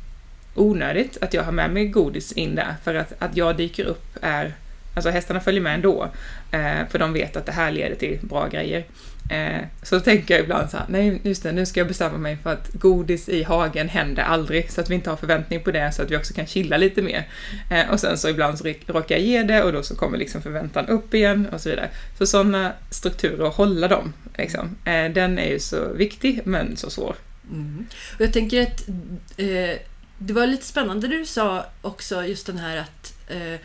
onödigt 0.54 1.18
att 1.20 1.34
jag 1.34 1.42
har 1.42 1.52
med 1.52 1.70
mig 1.70 1.86
godis 1.86 2.32
in 2.32 2.54
där. 2.54 2.74
För 2.84 2.94
att, 2.94 3.12
att 3.18 3.36
jag 3.36 3.56
dyker 3.56 3.84
upp 3.84 4.18
är, 4.22 4.52
alltså 4.94 5.10
hästarna 5.10 5.40
följer 5.40 5.60
med 5.60 5.74
ändå. 5.74 6.08
Eh, 6.50 6.86
för 6.90 6.98
de 6.98 7.12
vet 7.12 7.36
att 7.36 7.46
det 7.46 7.52
här 7.52 7.70
leder 7.70 7.96
till 7.96 8.18
bra 8.22 8.48
grejer. 8.48 8.84
Eh, 9.30 9.62
så 9.82 10.00
tänker 10.00 10.34
jag 10.34 10.42
ibland 10.44 10.70
så 10.70 10.76
här, 10.76 10.86
nej 10.88 11.20
just 11.22 11.42
det, 11.42 11.52
nu 11.52 11.66
ska 11.66 11.80
jag 11.80 11.88
bestämma 11.88 12.18
mig 12.18 12.38
för 12.42 12.52
att 12.52 12.72
godis 12.72 13.28
i 13.28 13.42
hagen 13.42 13.88
händer 13.88 14.22
aldrig. 14.22 14.70
Så 14.70 14.80
att 14.80 14.90
vi 14.90 14.94
inte 14.94 15.10
har 15.10 15.16
förväntning 15.16 15.62
på 15.62 15.70
det, 15.70 15.92
så 15.92 16.02
att 16.02 16.10
vi 16.10 16.16
också 16.16 16.34
kan 16.34 16.46
chilla 16.46 16.76
lite 16.76 17.02
mer. 17.02 17.28
Eh, 17.70 17.90
och 17.90 18.00
sen 18.00 18.18
så 18.18 18.28
ibland 18.28 18.58
så 18.58 18.74
råkar 18.86 19.14
jag 19.14 19.24
ge 19.24 19.42
det 19.42 19.62
och 19.62 19.72
då 19.72 19.82
så 19.82 19.96
kommer 19.96 20.18
liksom 20.18 20.42
förväntan 20.42 20.86
upp 20.86 21.14
igen 21.14 21.48
och 21.52 21.60
så 21.60 21.68
vidare. 21.68 21.90
Så 22.18 22.26
sådana 22.26 22.72
strukturer, 22.90 23.48
att 23.48 23.54
hålla 23.54 23.88
dem, 23.88 24.12
liksom, 24.38 24.76
eh, 24.84 25.12
den 25.12 25.38
är 25.38 25.50
ju 25.50 25.58
så 25.58 25.92
viktig 25.92 26.40
men 26.44 26.76
så 26.76 26.90
svår. 26.90 27.16
Mm. 27.50 27.86
Och 28.14 28.20
jag 28.20 28.32
tänker 28.32 28.62
att 28.62 28.88
eh, 29.36 29.80
det 30.18 30.32
var 30.32 30.46
lite 30.46 30.66
spännande 30.66 31.08
det 31.08 31.18
du 31.18 31.26
sa 31.26 31.64
också, 31.82 32.24
just 32.24 32.46
den 32.46 32.58
här 32.58 32.76
att 32.76 33.14
eh, 33.28 33.60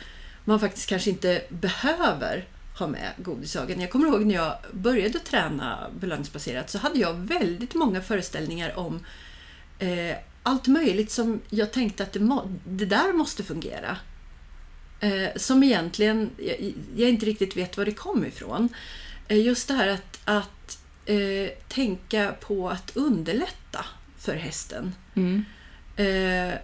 man 0.45 0.59
faktiskt 0.59 0.89
kanske 0.89 1.09
inte 1.09 1.41
behöver 1.49 2.45
ha 2.83 2.91
med 2.91 3.11
godishagen. 3.17 3.81
Jag 3.81 3.91
kommer 3.91 4.07
ihåg 4.07 4.25
när 4.25 4.35
jag 4.35 4.57
började 4.71 5.19
träna 5.19 5.89
belöningsbaserat 5.99 6.69
så 6.69 6.77
hade 6.77 6.99
jag 6.99 7.13
väldigt 7.13 7.75
många 7.75 8.01
föreställningar 8.01 8.79
om 8.79 8.99
eh, 9.79 10.15
allt 10.43 10.67
möjligt 10.67 11.11
som 11.11 11.39
jag 11.49 11.71
tänkte 11.71 12.03
att 12.03 12.13
det, 12.13 12.19
må, 12.19 12.49
det 12.63 12.85
där 12.85 13.13
måste 13.13 13.43
fungera. 13.43 13.97
Eh, 14.99 15.29
som 15.35 15.63
egentligen 15.63 16.29
jag, 16.37 16.73
jag 16.95 17.09
inte 17.09 17.25
riktigt 17.25 17.57
vet 17.57 17.77
var 17.77 17.85
det 17.85 17.91
kom 17.91 18.25
ifrån. 18.25 18.69
Eh, 19.27 19.41
just 19.41 19.67
det 19.67 19.73
här 19.73 19.87
att, 19.87 20.19
att 20.25 20.79
eh, 21.05 21.49
tänka 21.67 22.35
på 22.39 22.69
att 22.69 22.97
underlätta 22.97 23.85
för 24.17 24.35
hästen. 24.35 24.95
Mm. 25.15 25.45
Eh, 25.95 26.59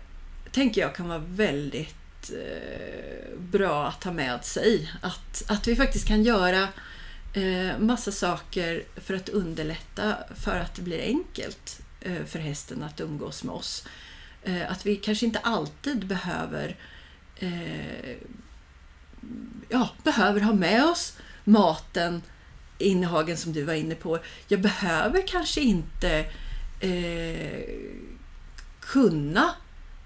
tänker 0.52 0.82
jag 0.82 0.96
kan 0.96 1.08
vara 1.08 1.24
väldigt 1.28 1.97
Eh, 2.30 3.40
bra 3.40 3.88
att 3.88 4.04
ha 4.04 4.12
med 4.12 4.46
sig. 4.46 4.92
Att, 5.02 5.44
att 5.48 5.68
vi 5.68 5.76
faktiskt 5.76 6.08
kan 6.08 6.24
göra 6.24 6.68
eh, 7.34 7.80
massa 7.80 8.12
saker 8.12 8.84
för 8.96 9.14
att 9.14 9.30
underlätta 9.30 10.16
för 10.36 10.60
att 10.60 10.76
det 10.76 10.82
blir 10.82 11.02
enkelt 11.02 11.82
eh, 12.02 12.26
för 12.26 12.40
hästen 12.40 12.84
att 12.84 13.00
umgås 13.00 13.44
med 13.44 13.56
oss. 13.56 13.88
Att 14.68 14.86
vi 14.86 14.96
kanske 14.96 15.26
inte 15.26 15.40
alltid 15.40 16.08
behöver 16.08 16.78
ja, 19.70 19.90
behöver 20.04 20.42
ha 20.42 20.54
med 20.54 20.86
oss 20.86 21.18
maten 21.44 22.22
in 22.78 23.04
i 23.04 23.06
hagen 23.06 23.38
som 23.38 23.54
du 23.54 23.64
var 23.64 23.74
inne 23.74 23.96
på. 23.96 24.20
Jag 24.48 24.62
behöver 24.62 25.28
kanske 25.28 25.62
inte 25.62 26.26
eh, 26.80 27.62
kunna 28.80 29.54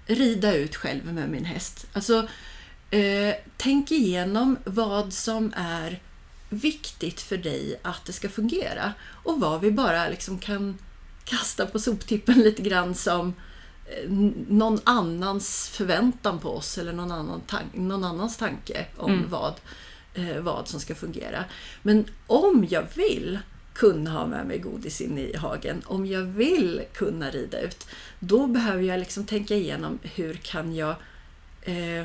rida 0.06 0.54
ut 0.54 0.76
själv 0.76 1.12
med 1.12 1.30
min 1.30 1.44
häst. 1.44 1.86
Alltså, 1.92 2.28
eh, 2.90 3.34
tänk 3.56 3.90
igenom 3.90 4.58
vad 4.64 5.12
som 5.12 5.52
är 5.56 6.00
viktigt 6.48 7.20
för 7.20 7.36
dig 7.36 7.80
att 7.82 8.04
det 8.04 8.12
ska 8.12 8.28
fungera 8.28 8.92
och 9.02 9.40
vad 9.40 9.60
vi 9.60 9.70
bara 9.70 10.08
liksom 10.08 10.38
kan 10.38 10.78
kasta 11.24 11.66
på 11.66 11.78
soptippen 11.78 12.34
lite 12.42 12.62
grann 12.62 12.94
som 12.94 13.34
eh, 13.86 14.10
någon 14.48 14.80
annans 14.84 15.68
förväntan 15.68 16.38
på 16.38 16.56
oss 16.56 16.78
eller 16.78 16.92
någon, 16.92 17.12
annan 17.12 17.40
tan 17.40 17.62
någon 17.72 18.04
annans 18.04 18.36
tanke 18.36 18.86
om 18.96 19.12
mm. 19.12 19.30
vad, 19.30 19.54
eh, 20.14 20.36
vad 20.40 20.68
som 20.68 20.80
ska 20.80 20.94
fungera. 20.94 21.44
Men 21.82 22.04
om 22.26 22.66
jag 22.70 22.86
vill 22.94 23.38
kunna 23.74 24.10
ha 24.10 24.26
med 24.26 24.46
mig 24.46 24.58
godis 24.58 25.00
in 25.00 25.18
i 25.18 25.36
hagen, 25.36 25.82
om 25.86 26.06
jag 26.06 26.22
vill 26.22 26.82
kunna 26.92 27.30
rida 27.30 27.60
ut, 27.60 27.86
då 28.18 28.46
behöver 28.46 28.82
jag 28.82 29.00
liksom 29.00 29.26
tänka 29.26 29.54
igenom 29.54 29.98
hur 30.02 30.34
kan 30.34 30.74
jag 30.74 30.94
eh, 31.62 32.04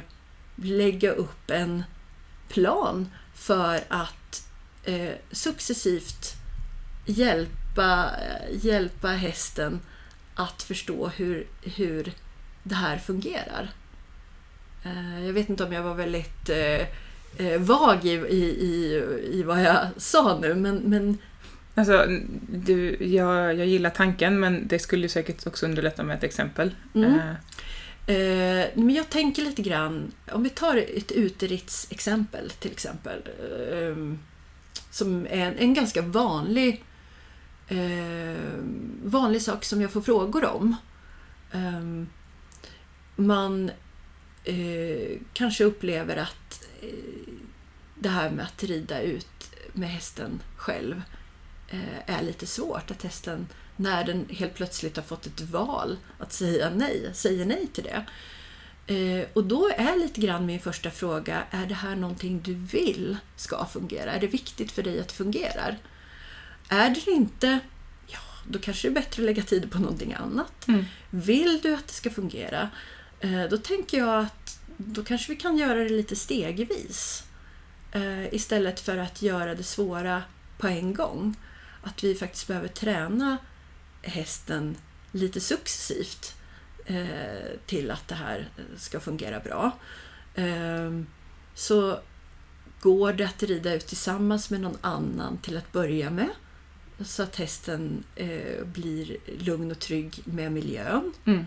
lägga 0.56 1.12
upp 1.12 1.52
en 1.52 1.84
plan 2.50 3.10
för 3.36 3.82
att 3.88 4.48
eh, 4.84 5.14
successivt 5.32 6.34
hjälpa, 7.06 8.12
hjälpa 8.52 9.08
hästen 9.08 9.80
att 10.36 10.64
förstå 10.64 11.08
hur, 11.08 11.48
hur 11.62 12.14
det 12.64 12.76
här 12.76 12.98
fungerar. 12.98 13.70
Eh, 14.84 15.26
jag 15.26 15.34
vet 15.34 15.50
inte 15.50 15.64
om 15.64 15.74
jag 15.74 15.84
var 15.84 15.96
väldigt 15.96 16.50
eh, 16.50 16.88
vag 17.60 17.60
vag 17.60 18.06
i, 18.06 18.36
i, 18.36 19.04
i, 19.32 19.44
vad 19.44 19.62
jag 19.62 19.88
sa 19.98 20.40
nu, 20.42 20.56
men, 20.56 20.78
men 20.78 21.18
Alltså, 21.78 22.06
du, 22.50 22.98
jag, 23.06 23.56
jag 23.56 23.68
gillar 23.68 23.90
tanken 23.90 24.40
men 24.40 24.68
det 24.68 24.80
skulle 24.80 25.10
säkert 25.10 25.48
också 25.48 25.66
underlätta 25.66 26.04
med 26.04 26.18
ett 26.18 26.24
exempel. 26.24 26.76
Mm. 26.96 27.14
Uh. 27.14 27.30
Eh, 28.08 28.68
men 28.74 28.90
jag 28.90 29.10
tänker 29.10 29.42
lite 29.42 29.62
grann, 29.62 30.12
om 30.32 30.44
vi 30.44 30.50
tar 30.50 30.78
ett 30.78 31.12
uteritsexempel 31.12 32.50
till 32.50 32.72
exempel. 32.72 33.22
Eh, 33.72 34.18
som 34.90 35.26
är 35.26 35.46
en, 35.46 35.58
en 35.58 35.74
ganska 35.74 36.02
vanlig, 36.02 36.84
eh, 37.68 38.42
vanlig 39.04 39.42
sak 39.42 39.66
som 39.66 39.82
jag 39.82 39.92
får 39.92 40.02
frågor 40.02 40.46
om. 40.46 40.76
Ehm, 41.52 42.08
man 43.16 43.72
eh, 44.44 45.20
kanske 45.34 45.64
upplever 45.64 46.18
att 46.18 46.68
det 47.96 48.10
här 48.10 48.30
med 48.30 48.46
att 48.46 48.64
rida 48.64 49.02
ut 49.02 49.56
med 49.74 49.90
hästen 49.90 50.42
själv 50.56 51.02
är 52.06 52.22
lite 52.22 52.48
svårt. 52.48 52.92
Att 52.92 53.04
hästen, 53.04 53.48
när 53.76 54.04
den 54.04 54.26
helt 54.30 54.54
plötsligt 54.56 54.96
har 54.96 55.04
fått 55.04 55.26
ett 55.26 55.42
val 55.42 55.98
att 56.20 56.34
säga 56.34 56.70
nej, 56.70 57.10
säger 57.14 57.46
nej 57.46 57.68
till 57.74 57.84
det. 57.84 58.06
Eh, 58.88 59.28
och 59.34 59.44
då 59.44 59.70
är 59.70 60.00
lite 60.00 60.22
grann 60.22 60.46
min 60.46 60.60
första 60.60 60.92
fråga, 60.92 61.44
är 61.52 61.66
det 61.66 61.74
här 61.74 61.96
någonting 61.96 62.42
du 62.42 62.54
vill 62.54 63.18
ska 63.36 63.66
fungera? 63.66 64.12
Är 64.12 64.20
det 64.20 64.28
viktigt 64.28 64.72
för 64.72 64.84
dig 64.84 65.00
att 65.00 65.08
det 65.08 65.14
fungerar? 65.14 65.78
Är 66.70 66.90
det 66.90 67.12
inte, 67.12 67.60
ja, 68.08 68.20
då 68.48 68.60
kanske 68.60 68.88
det 68.88 68.92
är 68.92 69.02
bättre 69.02 69.24
att 69.24 69.26
lägga 69.26 69.44
tid 69.44 69.72
på 69.72 69.80
någonting 69.80 70.14
annat. 70.14 70.68
Mm. 70.68 70.86
Vill 71.10 71.60
du 71.64 71.74
att 71.74 71.88
det 71.88 71.94
ska 71.94 72.10
fungera? 72.10 72.70
Eh, 73.20 73.44
då 73.50 73.58
tänker 73.58 73.98
jag 73.98 74.20
att 74.20 74.60
då 74.78 75.04
kanske 75.04 75.32
vi 75.32 75.40
kan 75.40 75.58
göra 75.58 75.84
det 75.84 75.90
lite 75.90 76.16
stegvis. 76.16 77.24
Istället 78.32 78.80
för 78.80 78.98
att 78.98 79.22
göra 79.22 79.56
det 79.56 79.64
svåra 79.64 80.24
på 80.58 80.68
en 80.68 80.94
gång 80.94 81.36
att 81.82 82.04
vi 82.04 82.16
faktiskt 82.16 82.48
behöver 82.48 82.68
träna 82.68 83.38
hästen 84.02 84.78
lite 85.12 85.40
successivt 85.40 86.36
eh, 86.86 87.60
till 87.66 87.92
att 87.92 88.08
det 88.08 88.16
här 88.16 88.50
ska 88.78 89.00
fungera 89.00 89.40
bra. 89.40 89.72
Eh, 90.36 91.02
så 91.54 92.00
går 92.82 93.14
det 93.14 93.24
att 93.24 93.44
rida 93.44 93.74
ut 93.74 93.88
tillsammans 93.88 94.50
med 94.50 94.62
någon 94.62 94.78
annan 94.82 95.38
till 95.38 95.58
att 95.58 95.72
börja 95.72 96.10
med 96.10 96.30
så 97.00 97.24
att 97.24 97.36
hästen 97.36 98.04
eh, 98.16 98.66
blir 98.66 99.18
lugn 99.40 99.72
och 99.72 99.80
trygg 99.80 100.22
med 100.24 100.52
miljön. 100.52 101.14
Mm. 101.26 101.46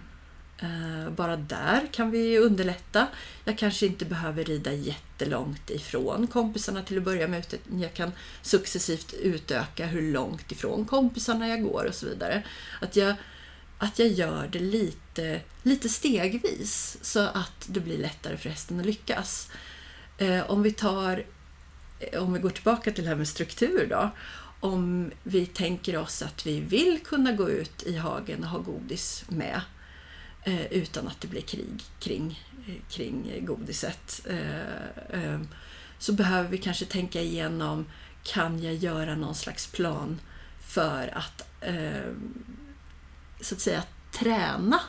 Eh, 0.62 1.10
bara 1.10 1.36
där 1.36 1.88
kan 1.92 2.10
vi 2.10 2.38
underlätta. 2.38 3.06
Jag 3.44 3.58
kanske 3.58 3.86
inte 3.86 4.04
behöver 4.04 4.44
rida 4.44 4.72
jättelångt 4.72 5.70
ifrån 5.70 6.26
kompisarna 6.26 6.82
till 6.82 6.98
att 6.98 7.04
börja 7.04 7.28
med. 7.28 7.38
Utan 7.38 7.80
jag 7.80 7.94
kan 7.94 8.12
successivt 8.42 9.14
utöka 9.14 9.86
hur 9.86 10.12
långt 10.12 10.52
ifrån 10.52 10.84
kompisarna 10.84 11.48
jag 11.48 11.62
går 11.62 11.84
och 11.88 11.94
så 11.94 12.06
vidare. 12.06 12.42
Att 12.80 12.96
jag, 12.96 13.14
att 13.78 13.98
jag 13.98 14.08
gör 14.08 14.48
det 14.52 14.58
lite, 14.58 15.40
lite 15.62 15.88
stegvis 15.88 16.98
så 17.02 17.20
att 17.20 17.66
det 17.66 17.80
blir 17.80 17.98
lättare 17.98 18.36
för 18.36 18.48
hästen 18.48 18.80
att 18.80 18.86
lyckas. 18.86 19.50
Eh, 20.18 20.50
om 20.50 20.62
vi 20.62 20.72
tar 20.72 21.24
eh, 22.00 22.22
om 22.22 22.32
vi 22.32 22.40
går 22.40 22.50
tillbaka 22.50 22.90
till 22.90 23.04
det 23.04 23.10
här 23.10 23.16
med 23.16 23.28
struktur 23.28 23.86
då. 23.90 24.10
Om 24.62 25.10
vi 25.22 25.46
tänker 25.46 25.96
oss 25.96 26.22
att 26.22 26.46
vi 26.46 26.60
vill 26.60 27.00
kunna 27.04 27.32
gå 27.32 27.50
ut 27.50 27.82
i 27.82 27.96
hagen 27.96 28.44
och 28.44 28.50
ha 28.50 28.58
godis 28.58 29.24
med 29.28 29.60
utan 30.70 31.08
att 31.08 31.20
det 31.20 31.28
blir 31.28 31.40
krig 31.40 31.82
kring, 31.98 32.44
eh, 32.66 32.74
kring 32.90 33.44
godiset. 33.46 34.26
Eh, 34.28 35.22
eh, 35.22 35.40
så 35.98 36.12
behöver 36.12 36.48
vi 36.48 36.58
kanske 36.58 36.84
tänka 36.84 37.20
igenom, 37.20 37.86
kan 38.22 38.62
jag 38.62 38.74
göra 38.74 39.14
någon 39.14 39.34
slags 39.34 39.66
plan 39.66 40.20
för 40.60 41.18
att 41.18 41.48
eh, 41.60 42.12
så 43.40 43.54
att 43.54 43.60
säga 43.60 43.82
träna 44.12 44.80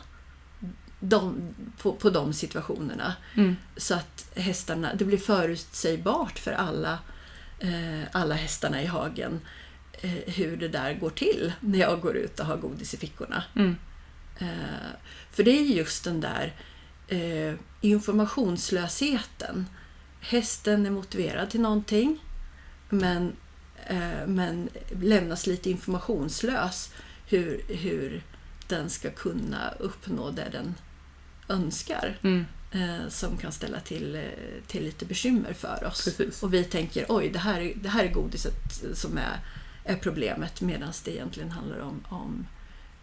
de, 1.00 1.53
på, 1.77 1.93
på 1.93 2.10
de 2.10 2.34
situationerna. 2.34 3.15
Mm. 3.36 3.55
Så 3.77 3.96
att 3.96 4.31
hästarna, 4.36 4.93
det 4.93 5.05
blir 5.05 5.17
förutsägbart 5.17 6.39
för 6.39 6.51
alla, 6.51 7.00
eh, 7.60 8.01
alla 8.12 8.36
hästarna 8.36 8.81
i 8.81 8.86
hagen 8.86 9.39
hur 10.25 10.58
det 10.58 10.67
där 10.67 10.93
går 10.93 11.10
till 11.10 11.53
när 11.60 11.79
jag 11.79 12.01
går 12.01 12.17
ut 12.17 12.39
och 12.39 12.46
har 12.46 12.58
godis 12.58 12.93
i 12.93 12.98
fickorna. 12.98 13.43
Mm. 13.55 13.75
Eh, 14.41 14.91
för 15.31 15.43
det 15.43 15.51
är 15.51 15.63
just 15.63 16.03
den 16.03 16.21
där 16.21 16.53
eh, 17.07 17.55
informationslösheten. 17.81 19.65
Hästen 20.21 20.86
är 20.86 20.89
motiverad 20.89 21.50
till 21.50 21.62
någonting 21.62 22.19
men, 22.89 23.36
eh, 23.88 24.27
men 24.27 24.69
lämnas 25.01 25.48
lite 25.48 25.69
informationslös 25.69 26.93
hur, 27.27 27.62
hur 27.67 28.24
den 28.67 28.89
ska 28.89 29.12
kunna 29.12 29.74
uppnå 29.79 30.31
det 30.31 30.50
den 30.51 30.75
önskar. 31.50 32.19
Mm. 32.24 32.45
Som 33.10 33.38
kan 33.38 33.51
ställa 33.51 33.79
till, 33.79 34.29
till 34.67 34.83
lite 34.83 35.05
bekymmer 35.05 35.53
för 35.53 35.83
oss. 35.88 36.03
Precis. 36.03 36.43
Och 36.43 36.53
vi 36.53 36.63
tänker 36.63 37.05
oj, 37.10 37.29
det 37.29 37.39
här, 37.39 37.74
det 37.75 37.89
här 37.89 38.03
är 38.03 38.12
godiset 38.12 38.83
som 38.93 39.17
är, 39.17 39.39
är 39.83 39.95
problemet 39.95 40.62
medan 40.62 40.93
det 41.05 41.12
egentligen 41.12 41.51
handlar 41.51 41.79
om, 41.79 42.03
om 42.10 42.48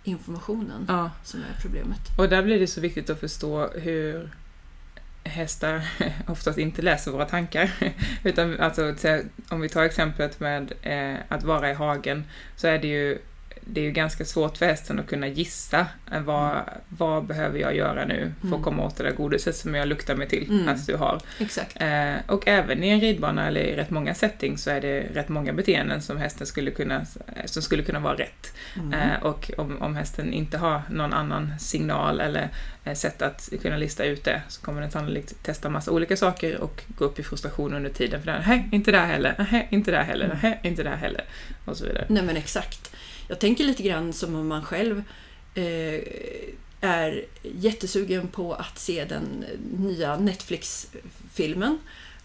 informationen 0.08 0.84
ja. 0.88 1.10
som 1.24 1.40
är 1.40 1.62
problemet. 1.62 2.00
Och 2.18 2.28
där 2.28 2.42
blir 2.42 2.60
det 2.60 2.66
så 2.66 2.80
viktigt 2.80 3.10
att 3.10 3.20
förstå 3.20 3.68
hur 3.68 4.30
hästar 5.24 5.88
oftast 6.26 6.58
inte 6.58 6.82
läser 6.82 7.10
våra 7.10 7.24
tankar. 7.24 7.70
Utan 8.24 8.60
alltså, 8.60 8.94
om 9.48 9.60
vi 9.60 9.68
tar 9.68 9.82
exemplet 9.82 10.40
med 10.40 10.72
eh, 10.82 11.16
att 11.28 11.42
vara 11.42 11.70
i 11.70 11.74
hagen 11.74 12.24
så 12.56 12.66
är 12.66 12.78
det 12.78 12.88
ju 12.88 13.18
det 13.64 13.80
är 13.80 13.84
ju 13.84 13.90
ganska 13.90 14.24
svårt 14.24 14.56
för 14.56 14.66
hästen 14.66 14.98
att 14.98 15.06
kunna 15.06 15.26
gissa 15.26 15.86
eh, 16.12 16.20
vad, 16.20 16.50
mm. 16.50 16.64
vad 16.88 17.24
behöver 17.24 17.58
jag 17.58 17.76
göra 17.76 18.04
nu 18.04 18.32
för 18.40 18.46
att 18.46 18.52
mm. 18.52 18.62
komma 18.62 18.86
åt 18.86 18.96
det 18.96 19.04
där 19.04 19.12
godiset 19.12 19.56
som 19.56 19.74
jag 19.74 19.88
luktar 19.88 20.14
mig 20.14 20.28
till 20.28 20.50
mm. 20.50 20.68
att 20.68 20.86
du 20.86 20.96
har. 20.96 21.20
Eh, 21.74 22.16
och 22.26 22.48
även 22.48 22.84
i 22.84 22.88
en 22.88 23.00
ridbana 23.00 23.46
eller 23.46 23.60
i 23.60 23.76
rätt 23.76 23.90
många 23.90 24.14
settings 24.14 24.62
så 24.62 24.70
är 24.70 24.80
det 24.80 25.00
rätt 25.00 25.28
många 25.28 25.52
beteenden 25.52 26.02
som 26.02 26.16
hästen 26.16 26.46
skulle 26.46 26.70
kunna, 26.70 27.06
som 27.44 27.62
skulle 27.62 27.82
kunna 27.82 28.00
vara 28.00 28.14
rätt. 28.14 28.52
Mm. 28.76 28.92
Eh, 28.92 29.22
och 29.22 29.50
om, 29.56 29.82
om 29.82 29.96
hästen 29.96 30.32
inte 30.32 30.58
har 30.58 30.82
någon 30.90 31.12
annan 31.12 31.58
signal 31.58 32.20
eller 32.20 32.48
eh, 32.84 32.94
sätt 32.94 33.22
att 33.22 33.48
kunna 33.62 33.76
lista 33.76 34.04
ut 34.04 34.24
det 34.24 34.42
så 34.48 34.60
kommer 34.62 34.80
den 34.80 34.90
sannolikt 34.90 35.42
testa 35.42 35.68
massa 35.68 35.90
olika 35.90 36.16
saker 36.16 36.60
och 36.60 36.82
gå 36.88 37.04
upp 37.04 37.18
i 37.18 37.22
frustration 37.22 37.74
under 37.74 37.90
tiden 37.90 38.22
för 38.22 38.32
den, 38.32 38.42
nej, 38.46 38.68
inte 38.72 38.92
där 38.92 39.06
heller, 39.06 39.46
nej, 39.50 39.68
inte 39.70 39.90
där 39.90 40.02
heller, 40.02 40.24
mm. 40.24 40.38
nej, 40.42 40.60
inte 40.62 40.82
där 40.82 40.96
heller 40.96 41.24
och 41.64 41.76
så 41.76 41.84
vidare. 41.84 42.04
Nej 42.08 42.22
men 42.22 42.36
exakt. 42.36 42.94
Jag 43.28 43.38
tänker 43.38 43.64
lite 43.64 43.82
grann 43.82 44.12
som 44.12 44.34
om 44.34 44.48
man 44.48 44.64
själv 44.64 45.02
eh, 45.54 46.00
är 46.80 47.24
jättesugen 47.42 48.28
på 48.28 48.54
att 48.54 48.78
se 48.78 49.04
den 49.04 49.44
nya 49.78 50.16
Netflix-filmen. 50.16 51.78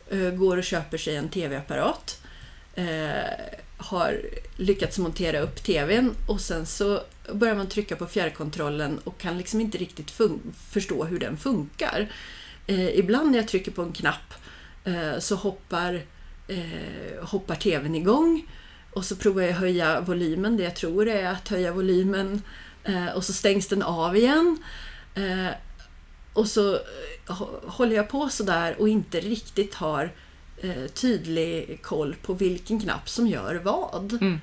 Eh, 0.10 0.30
går 0.30 0.58
och 0.58 0.64
köper 0.64 0.98
sig 0.98 1.16
en 1.16 1.30
TV-apparat. 1.30 2.22
eh, 2.76 3.14
har 3.78 4.22
lyckats 4.56 5.00
montera 5.00 5.40
upp 5.40 5.64
TVn 5.64 6.16
och 6.28 6.42
sen 6.42 6.66
så 6.66 7.02
börjar 7.34 7.56
man 7.56 7.68
trycka 7.68 7.96
på 7.96 8.06
fjärrkontrollen 8.06 9.00
och 9.04 9.18
kan 9.18 9.38
liksom 9.38 9.62
inte 9.62 9.78
riktigt 9.78 10.14
förstå 10.70 11.04
hur 11.04 11.20
den 11.20 11.38
funkar. 11.38 12.12
Eh, 12.68 13.00
ibland 13.00 13.32
när 13.32 13.38
jag 13.38 13.48
trycker 13.48 13.72
på 13.72 13.82
en 13.82 13.92
knapp 13.92 14.34
eh, 14.84 15.20
så 15.20 15.36
hoppar, 15.36 16.02
eh, 16.48 17.26
hoppar 17.26 17.56
TVn 17.56 17.96
igång 17.96 18.48
och 18.94 19.06
så 19.06 19.16
provar 19.16 19.42
jag 19.42 19.52
att 19.52 19.58
höja 19.58 20.02
volymen. 20.02 20.58
Det 20.58 20.64
jag 20.64 20.76
tror 20.76 21.08
är 21.08 21.26
att 21.26 21.48
höja 21.48 21.72
volymen 21.72 22.42
eh, 22.84 23.08
och 23.08 23.24
så 23.24 23.34
stängs 23.34 23.68
den 23.68 23.82
av 23.82 24.18
igen. 24.18 24.64
Eh, 25.16 25.48
och 26.34 26.48
så 26.48 26.74
eh, 26.74 27.42
håller 27.66 27.96
jag 27.96 28.10
på 28.10 28.30
sådär 28.30 28.76
och 28.80 28.90
inte 28.90 29.20
riktigt 29.20 29.76
har 29.76 30.12
tydlig 30.94 31.80
koll 31.82 32.16
på 32.22 32.34
vilken 32.34 32.80
knapp 32.80 33.10
som 33.10 33.28
gör 33.28 33.56
vad. 33.56 34.14
Mm. 34.14 34.40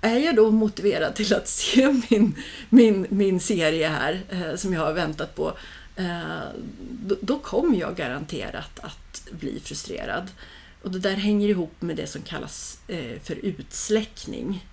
Är 0.00 0.18
jag 0.18 0.36
då 0.36 0.50
motiverad 0.50 1.14
till 1.14 1.34
att 1.34 1.48
se 1.58 2.02
min, 2.10 2.34
min, 2.68 3.06
min 3.10 3.40
serie 3.40 3.88
här 3.88 4.22
som 4.56 4.72
jag 4.72 4.80
har 4.80 4.92
väntat 4.92 5.34
på, 5.34 5.52
då, 7.20 7.38
kommer 7.38 7.78
jag 7.78 7.96
garanterat 7.96 8.80
att 8.80 9.28
bli 9.30 9.60
frustrerad. 9.60 10.30
Och 10.88 10.94
det 10.94 10.98
där 10.98 11.16
hänger 11.16 11.48
ihop 11.48 11.82
med 11.82 11.96
det 11.96 12.06
som 12.06 12.22
kallas 12.22 12.80
eh, 12.86 13.20
för 13.20 13.34
utsläckning. 13.34 14.68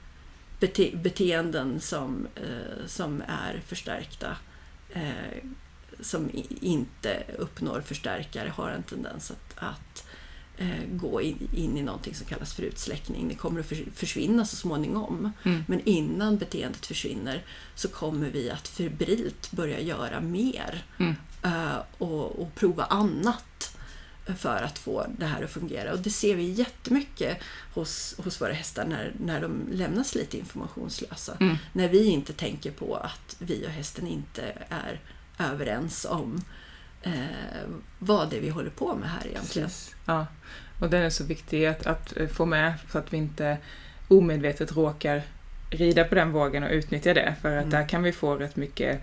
Bete 0.59 0.91
beteenden 0.95 1.81
som, 1.81 2.27
eh, 2.35 2.87
som 2.87 3.23
är 3.27 3.61
förstärkta 3.65 4.37
eh, 4.93 5.43
som 5.99 6.29
inte 6.61 7.23
uppnår 7.37 7.81
förstärkare 7.81 8.49
har 8.49 8.69
en 8.69 8.83
tendens 8.83 9.31
att, 9.31 9.53
att 9.55 10.07
gå 10.91 11.21
in, 11.21 11.77
i 11.77 11.81
någonting 11.81 12.15
som 12.15 12.27
kallas 12.27 12.53
för 12.53 12.63
utsläckning. 12.63 13.27
Det 13.27 13.35
kommer 13.35 13.59
att 13.59 13.71
försvinna 13.93 14.45
så 14.45 14.55
småningom. 14.55 15.31
Mm. 15.43 15.63
Men 15.67 15.81
innan 15.85 16.37
beteendet 16.37 16.85
försvinner 16.85 17.43
så 17.75 17.87
kommer 17.87 18.29
vi 18.29 18.49
att 18.49 18.67
febrilt 18.67 19.51
börja 19.51 19.79
göra 19.79 20.21
mer 20.21 20.85
mm. 20.99 21.15
och, 21.97 22.39
och 22.39 22.55
prova 22.55 22.83
annat 22.83 23.74
för 24.25 24.63
att 24.63 24.79
få 24.79 25.05
det 25.17 25.25
här 25.25 25.43
att 25.43 25.51
fungera. 25.51 25.93
Och 25.93 25.99
det 25.99 26.09
ser 26.09 26.35
vi 26.35 26.43
jättemycket 26.43 27.37
hos, 27.73 28.15
hos 28.17 28.41
våra 28.41 28.53
hästar 28.53 28.85
när, 28.85 29.13
när 29.19 29.41
de 29.41 29.67
lämnas 29.71 30.15
lite 30.15 30.37
informationslösa. 30.37 31.37
Mm. 31.39 31.57
När 31.73 31.89
vi 31.89 32.05
inte 32.05 32.33
tänker 32.33 32.71
på 32.71 32.95
att 32.95 33.35
vi 33.39 33.65
och 33.67 33.71
hästen 33.71 34.07
inte 34.07 34.53
är 34.69 34.99
överens 35.39 36.05
om 36.09 36.41
eh, 37.03 37.13
vad 37.99 38.29
det 38.29 38.37
är 38.37 38.41
vi 38.41 38.49
håller 38.49 38.69
på 38.69 38.95
med 38.95 39.09
här 39.09 39.27
egentligen. 39.27 39.67
Precis. 39.67 39.95
Ja, 40.05 40.27
och 40.79 40.89
den 40.89 41.01
är 41.01 41.09
så 41.09 41.23
viktig 41.23 41.65
att, 41.65 41.87
att 41.87 42.13
få 42.31 42.45
med 42.45 42.73
så 42.91 42.97
att 42.97 43.13
vi 43.13 43.17
inte 43.17 43.57
omedvetet 44.07 44.75
råkar 44.75 45.23
rida 45.69 46.03
på 46.03 46.15
den 46.15 46.31
vågen 46.31 46.63
och 46.63 46.71
utnyttja 46.71 47.13
det. 47.13 47.35
För 47.41 47.57
att 47.57 47.63
mm. 47.63 47.69
där 47.69 47.89
kan 47.89 48.03
vi 48.03 48.11
få 48.11 48.35
rätt 48.35 48.55
mycket 48.55 49.01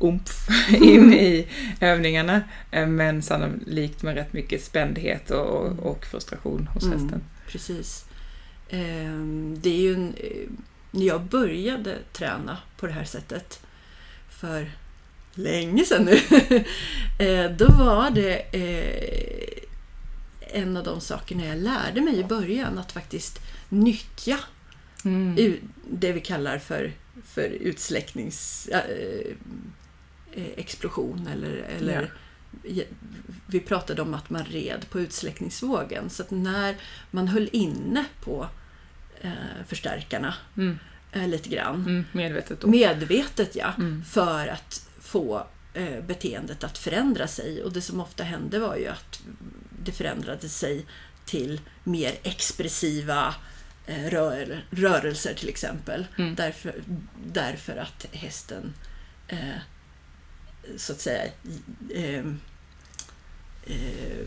umf 0.00 0.48
in 0.72 1.12
i 1.12 1.46
övningarna. 1.80 2.42
Eh, 2.70 2.86
men 2.86 3.22
sannolikt 3.22 4.02
med 4.02 4.14
rätt 4.14 4.32
mycket 4.32 4.64
spändhet 4.64 5.30
och, 5.30 5.66
mm. 5.66 5.78
och 5.78 6.06
frustration 6.06 6.66
hos 6.74 6.84
mm, 6.84 6.98
hästen. 6.98 7.22
Precis. 7.48 8.04
Ehm, 8.70 9.56
det 9.60 9.70
är 9.70 9.80
ju 9.80 9.94
en, 9.94 10.14
eh, 10.16 10.48
när 10.90 11.06
jag 11.06 11.22
började 11.22 11.98
träna 12.12 12.58
på 12.76 12.86
det 12.86 12.92
här 12.92 13.04
sättet 13.04 13.60
för 14.28 14.70
länge 15.34 15.84
sedan 15.84 16.04
nu, 16.04 16.16
eh, 17.26 17.50
då 17.50 17.66
var 17.66 18.10
det 18.10 18.44
en 20.52 20.76
av 20.76 20.84
de 20.84 21.00
sakerna 21.00 21.46
jag 21.46 21.58
lärde 21.58 22.00
mig 22.00 22.18
i 22.18 22.24
början, 22.24 22.78
att 22.78 22.92
faktiskt 22.92 23.40
nyttja 23.68 24.38
mm. 25.04 25.58
det 25.90 26.12
vi 26.12 26.20
kallar 26.20 26.58
för, 26.58 26.92
för 27.24 27.42
utsläcknings 27.42 28.68
Eh, 28.72 29.36
explosion 30.32 31.26
eller, 31.26 31.64
eller 31.78 32.10
ja. 32.62 32.82
vi 33.46 33.60
pratade 33.60 34.02
om 34.02 34.14
att 34.14 34.30
man 34.30 34.44
red 34.44 34.86
på 34.90 35.00
utsläckningsvågen. 35.00 36.10
Så 36.10 36.22
att 36.22 36.30
när 36.30 36.76
man 37.10 37.28
höll 37.28 37.48
inne 37.52 38.04
på 38.20 38.48
eh, 39.20 39.30
förstärkarna 39.66 40.34
mm. 40.56 40.78
eh, 41.12 41.28
lite 41.28 41.48
grann. 41.48 41.74
Mm, 41.74 42.04
medvetet 42.12 42.60
då. 42.60 42.68
Medvetet 42.68 43.56
ja. 43.56 43.72
Mm. 43.78 44.04
För 44.04 44.48
att 44.48 44.88
få 45.00 45.46
eh, 45.74 46.04
beteendet 46.04 46.64
att 46.64 46.78
förändra 46.78 47.26
sig. 47.26 47.62
Och 47.62 47.72
det 47.72 47.80
som 47.80 48.00
ofta 48.00 48.24
hände 48.24 48.58
var 48.58 48.76
ju 48.76 48.86
att 48.86 49.22
det 49.84 49.92
förändrade 49.92 50.48
sig 50.48 50.86
till 51.24 51.60
mer 51.84 52.14
expressiva 52.22 53.34
eh, 53.86 54.10
rör, 54.10 54.64
rörelser 54.70 55.34
till 55.34 55.48
exempel. 55.48 56.06
Mm. 56.18 56.34
Därför, 56.34 56.74
därför 57.24 57.76
att 57.76 58.06
hästen 58.12 58.74
eh, 59.28 59.58
så 60.76 60.92
att 60.92 61.00
säga 61.00 61.24
eh, 61.94 62.26
eh, 63.64 64.26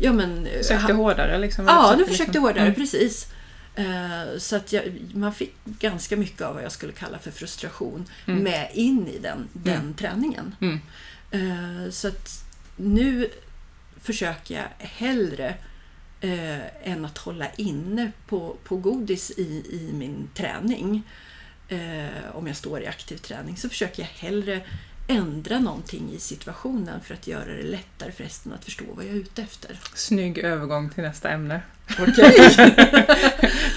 ja, 0.00 0.12
men, 0.12 0.44
försökte 0.44 0.92
ha, 0.92 1.02
hårdare? 1.02 1.38
Liksom, 1.38 1.66
ja, 1.66 1.94
nu 1.98 2.04
försökte 2.04 2.24
liksom. 2.24 2.42
hårdare, 2.42 2.64
mm. 2.64 2.74
precis. 2.74 3.28
Eh, 3.74 4.38
så 4.38 4.56
att 4.56 4.72
jag, 4.72 4.84
man 5.14 5.34
fick 5.34 5.54
ganska 5.64 6.16
mycket 6.16 6.40
av 6.40 6.54
vad 6.54 6.64
jag 6.64 6.72
skulle 6.72 6.92
kalla 6.92 7.18
för 7.18 7.30
frustration 7.30 8.04
mm. 8.26 8.42
med 8.42 8.70
in 8.74 9.08
i 9.08 9.18
den, 9.18 9.48
den 9.52 9.80
mm. 9.80 9.94
träningen. 9.94 10.54
Mm. 10.60 10.80
Eh, 11.30 11.90
så 11.90 12.08
att 12.08 12.44
nu 12.76 13.30
försöker 14.00 14.54
jag 14.54 14.86
hellre 14.86 15.54
eh, 16.20 16.90
än 16.92 17.04
att 17.04 17.18
hålla 17.18 17.46
inne 17.56 18.12
på, 18.26 18.56
på 18.64 18.76
godis 18.76 19.30
i, 19.30 19.64
i 19.70 19.90
min 19.92 20.28
träning. 20.34 21.02
Eh, 21.68 22.36
om 22.36 22.46
jag 22.46 22.56
står 22.56 22.82
i 22.82 22.86
aktiv 22.86 23.16
träning 23.16 23.56
så 23.56 23.68
försöker 23.68 24.02
jag 24.02 24.28
hellre 24.28 24.60
ändra 25.06 25.58
någonting 25.58 26.12
i 26.12 26.18
situationen 26.18 27.00
för 27.00 27.14
att 27.14 27.26
göra 27.26 27.44
det 27.44 27.62
lättare 27.62 28.12
för 28.12 28.24
resten 28.24 28.52
att 28.52 28.64
förstå 28.64 28.84
vad 28.88 29.04
jag 29.04 29.12
är 29.12 29.16
ute 29.16 29.42
efter. 29.42 29.78
Snygg 29.94 30.38
övergång 30.38 30.90
till 30.90 31.02
nästa 31.02 31.30
ämne. 31.30 31.60
Okej! 31.98 32.50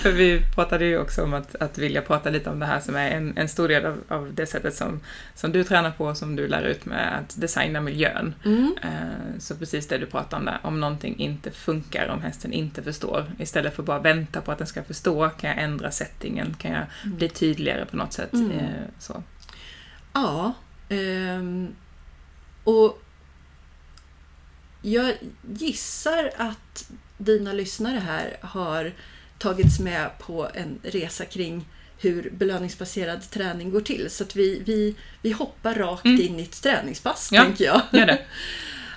för 0.01 0.11
vi 0.11 0.41
pratade 0.55 0.85
ju 0.85 0.97
också 0.97 1.23
om 1.23 1.33
att, 1.33 1.55
att 1.55 1.77
vilja 1.77 2.01
prata 2.01 2.29
lite 2.29 2.49
om 2.49 2.59
det 2.59 2.65
här 2.65 2.79
som 2.79 2.95
är 2.95 3.11
en, 3.11 3.37
en 3.37 3.49
stor 3.49 3.67
del 3.67 3.85
av, 3.85 4.03
av 4.07 4.33
det 4.33 4.45
sättet 4.45 4.75
som, 4.75 4.99
som 5.35 5.51
du 5.51 5.63
tränar 5.63 5.91
på, 5.91 6.15
som 6.15 6.35
du 6.35 6.47
lär 6.47 6.63
ut 6.63 6.85
med 6.85 7.17
att 7.17 7.41
designa 7.41 7.81
miljön. 7.81 8.35
Mm. 8.45 8.75
Uh, 8.83 9.39
så 9.39 9.55
precis 9.55 9.87
det 9.87 9.97
du 9.97 10.05
pratar 10.05 10.37
om 10.37 10.45
där, 10.45 10.59
om 10.61 10.79
någonting 10.79 11.19
inte 11.19 11.51
funkar, 11.51 12.07
om 12.07 12.21
hästen 12.21 12.53
inte 12.53 12.83
förstår, 12.83 13.25
istället 13.39 13.75
för 13.75 13.83
bara 13.83 13.99
vänta 13.99 14.41
på 14.41 14.51
att 14.51 14.57
den 14.57 14.67
ska 14.67 14.83
förstå, 14.83 15.29
kan 15.29 15.49
jag 15.49 15.59
ändra 15.59 15.91
settingen, 15.91 16.55
kan 16.59 16.71
jag 16.71 16.85
mm. 17.03 17.17
bli 17.17 17.29
tydligare 17.29 17.85
på 17.85 17.97
något 17.97 18.13
sätt? 18.13 18.33
Mm. 18.33 18.51
Uh, 18.51 18.65
så. 18.99 19.23
Ja, 20.13 20.53
Um, 20.89 21.75
och 22.63 23.01
jag 24.81 25.13
gissar 25.53 26.31
att 26.37 26.91
dina 27.17 27.53
lyssnare 27.53 27.99
här 27.99 28.37
har 28.41 28.93
tagits 29.37 29.79
med 29.79 30.09
på 30.19 30.49
en 30.53 30.79
resa 30.83 31.25
kring 31.25 31.65
hur 31.97 32.29
belöningsbaserad 32.29 33.29
träning 33.29 33.71
går 33.71 33.81
till. 33.81 34.09
Så 34.09 34.23
att 34.23 34.35
vi, 34.35 34.61
vi, 34.65 34.95
vi 35.21 35.31
hoppar 35.31 35.75
rakt 35.75 36.05
mm. 36.05 36.21
in 36.21 36.39
i 36.39 36.43
ett 36.43 36.61
träningspass, 36.63 37.29
ja, 37.31 37.43
tänker 37.43 37.65
jag. 37.65 37.81
Gör 37.91 38.05
det. 38.05 38.19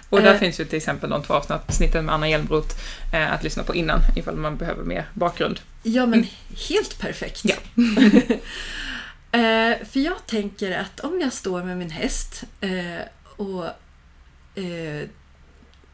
Och 0.08 0.22
där 0.22 0.34
eh. 0.34 0.38
finns 0.38 0.60
ju 0.60 0.64
till 0.64 0.76
exempel 0.76 1.10
de 1.10 1.22
två 1.22 1.34
avsnitten 1.34 2.04
med 2.04 2.14
Anna 2.14 2.28
Hjelmroth 2.28 2.74
eh, 3.14 3.32
att 3.32 3.42
lyssna 3.42 3.62
på 3.62 3.74
innan 3.74 4.00
ifall 4.16 4.36
man 4.36 4.56
behöver 4.56 4.84
mer 4.84 5.06
bakgrund. 5.14 5.60
Ja, 5.82 6.06
men 6.06 6.18
mm. 6.18 6.30
helt 6.68 6.98
perfekt. 6.98 7.40
Ja. 7.44 7.54
Eh, 9.32 9.84
för 9.86 10.00
jag 10.00 10.26
tänker 10.26 10.78
att 10.78 11.00
om 11.00 11.20
jag 11.20 11.32
står 11.32 11.64
med 11.64 11.78
min 11.78 11.90
häst 11.90 12.44
eh, 12.60 13.00
och 13.36 13.64
eh, 14.62 15.08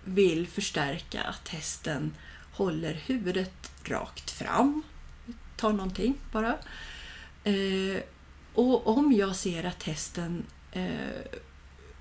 vill 0.04 0.46
förstärka 0.46 1.22
att 1.22 1.48
hästen 1.48 2.14
håller 2.52 2.94
huvudet 2.94 3.70
rakt 3.84 4.30
fram, 4.30 4.82
tar 5.56 5.72
någonting 5.72 6.14
bara. 6.32 6.58
Eh, 7.44 8.02
och 8.54 8.86
om 8.86 9.12
jag 9.12 9.36
ser 9.36 9.64
att 9.64 9.82
hästen 9.82 10.44
eh, 10.72 11.38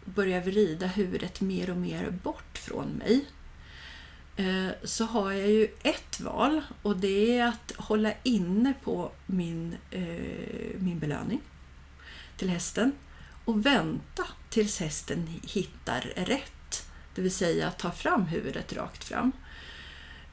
börjar 0.06 0.42
vrida 0.42 0.88
huvudet 0.88 1.42
mer 1.42 1.70
och 1.70 1.78
mer 1.78 2.10
bort 2.10 2.58
från 2.58 2.88
mig 2.88 3.26
Eh, 4.38 4.70
så 4.84 5.06
har 5.06 5.32
jag 5.32 5.50
ju 5.50 5.68
ett 5.84 6.20
val 6.20 6.62
och 6.82 6.98
det 6.98 7.38
är 7.38 7.48
att 7.48 7.72
hålla 7.78 8.14
inne 8.24 8.74
på 8.84 9.12
min, 9.26 9.76
eh, 9.92 10.80
min 10.80 11.00
belöning 11.00 11.42
till 12.38 12.50
hästen 12.50 12.92
och 13.46 13.66
vänta 13.66 14.28
tills 14.50 14.80
hästen 14.80 15.28
hittar 15.44 16.02
rätt. 16.16 16.88
Det 17.16 17.22
vill 17.22 17.32
säga 17.32 17.72
ta 17.72 17.92
fram 17.92 18.22
huvudet 18.22 18.74
rakt 18.74 19.04
fram. 19.04 19.32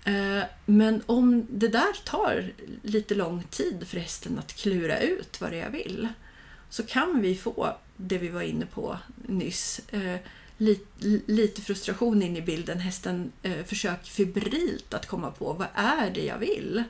Eh, 0.05 0.43
men 0.67 1.03
om 1.07 1.47
det 1.51 1.69
där 1.69 2.05
tar 2.05 2.53
lite 2.83 3.14
lång 3.14 3.43
tid 3.43 3.88
för 3.88 3.99
hästen 3.99 4.38
att 4.38 4.53
klura 4.53 4.99
ut 4.99 5.40
vad 5.40 5.51
det 5.51 5.57
är 5.57 5.62
jag 5.62 5.71
vill 5.71 6.09
så 6.69 6.83
kan 6.83 7.21
vi 7.21 7.37
få 7.37 7.77
det 7.97 8.19
vi 8.19 8.29
var 8.29 8.43
inne 8.43 8.67
på 8.67 8.99
nyss 9.17 9.81
eh, 9.88 10.21
li, 10.59 10.81
lite 11.27 11.62
frustration 11.62 12.23
in 12.23 12.37
i 12.37 12.43
bilden. 12.43 12.79
Hästen 12.79 13.33
eh, 13.43 13.64
försöker 13.64 14.11
febrilt 14.11 14.95
att 14.95 15.07
komma 15.07 15.31
på 15.31 15.53
vad 15.53 15.69
är 15.75 16.11
det 16.11 16.25
jag 16.25 16.38
vill. 16.38 16.85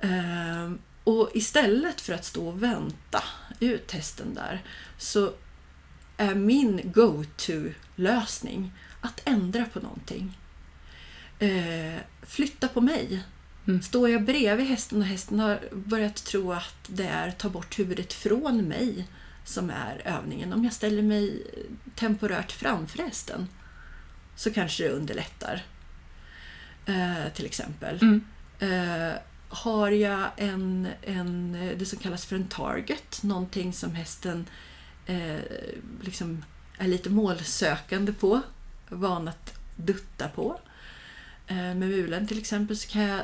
Eh, 0.00 0.72
och 1.04 1.30
istället 1.34 2.00
för 2.00 2.12
att 2.12 2.24
stå 2.24 2.48
och 2.48 2.62
vänta 2.62 3.22
ut 3.60 3.92
hästen 3.92 4.34
där 4.34 4.62
så 4.98 5.32
är 6.16 6.34
min 6.34 6.80
go-to-lösning 6.84 8.72
att 9.00 9.20
ändra 9.24 9.64
på 9.64 9.80
någonting. 9.80 10.38
Eh, 11.38 12.00
flytta 12.22 12.68
på 12.68 12.80
mig. 12.80 13.22
Mm. 13.66 13.82
Står 13.82 14.08
jag 14.08 14.24
bredvid 14.24 14.66
hästen 14.66 14.98
och 14.98 15.06
hästen 15.06 15.40
har 15.40 15.60
börjat 15.72 16.24
tro 16.24 16.52
att 16.52 16.76
det 16.86 17.06
är 17.06 17.30
ta 17.30 17.48
bort 17.48 17.78
huvudet 17.78 18.12
från 18.12 18.68
mig 18.68 19.08
som 19.44 19.70
är 19.70 20.02
övningen. 20.04 20.52
Om 20.52 20.64
jag 20.64 20.72
ställer 20.72 21.02
mig 21.02 21.42
temporärt 21.94 22.52
framför 22.52 22.98
hästen 22.98 23.48
så 24.36 24.52
kanske 24.52 24.82
det 24.82 24.90
underlättar. 24.90 25.62
Eh, 26.86 27.32
till 27.34 27.46
exempel. 27.46 27.98
Mm. 28.02 28.24
Eh, 28.58 29.14
har 29.48 29.90
jag 29.90 30.28
en, 30.36 30.88
en, 31.02 31.52
det 31.78 31.86
som 31.86 31.98
kallas 31.98 32.24
för 32.26 32.36
en 32.36 32.48
target, 32.48 33.22
någonting 33.22 33.72
som 33.72 33.94
hästen 33.94 34.46
eh, 35.06 35.38
liksom 36.02 36.44
är 36.78 36.88
lite 36.88 37.10
målsökande 37.10 38.12
på, 38.12 38.40
van 38.88 39.28
att 39.28 39.54
dutta 39.76 40.28
på. 40.28 40.60
Eh, 41.46 41.56
med 41.56 41.76
mulen 41.76 42.26
till 42.26 42.38
exempel 42.38 42.76
så 42.76 42.88
kan 42.88 43.02
jag 43.02 43.20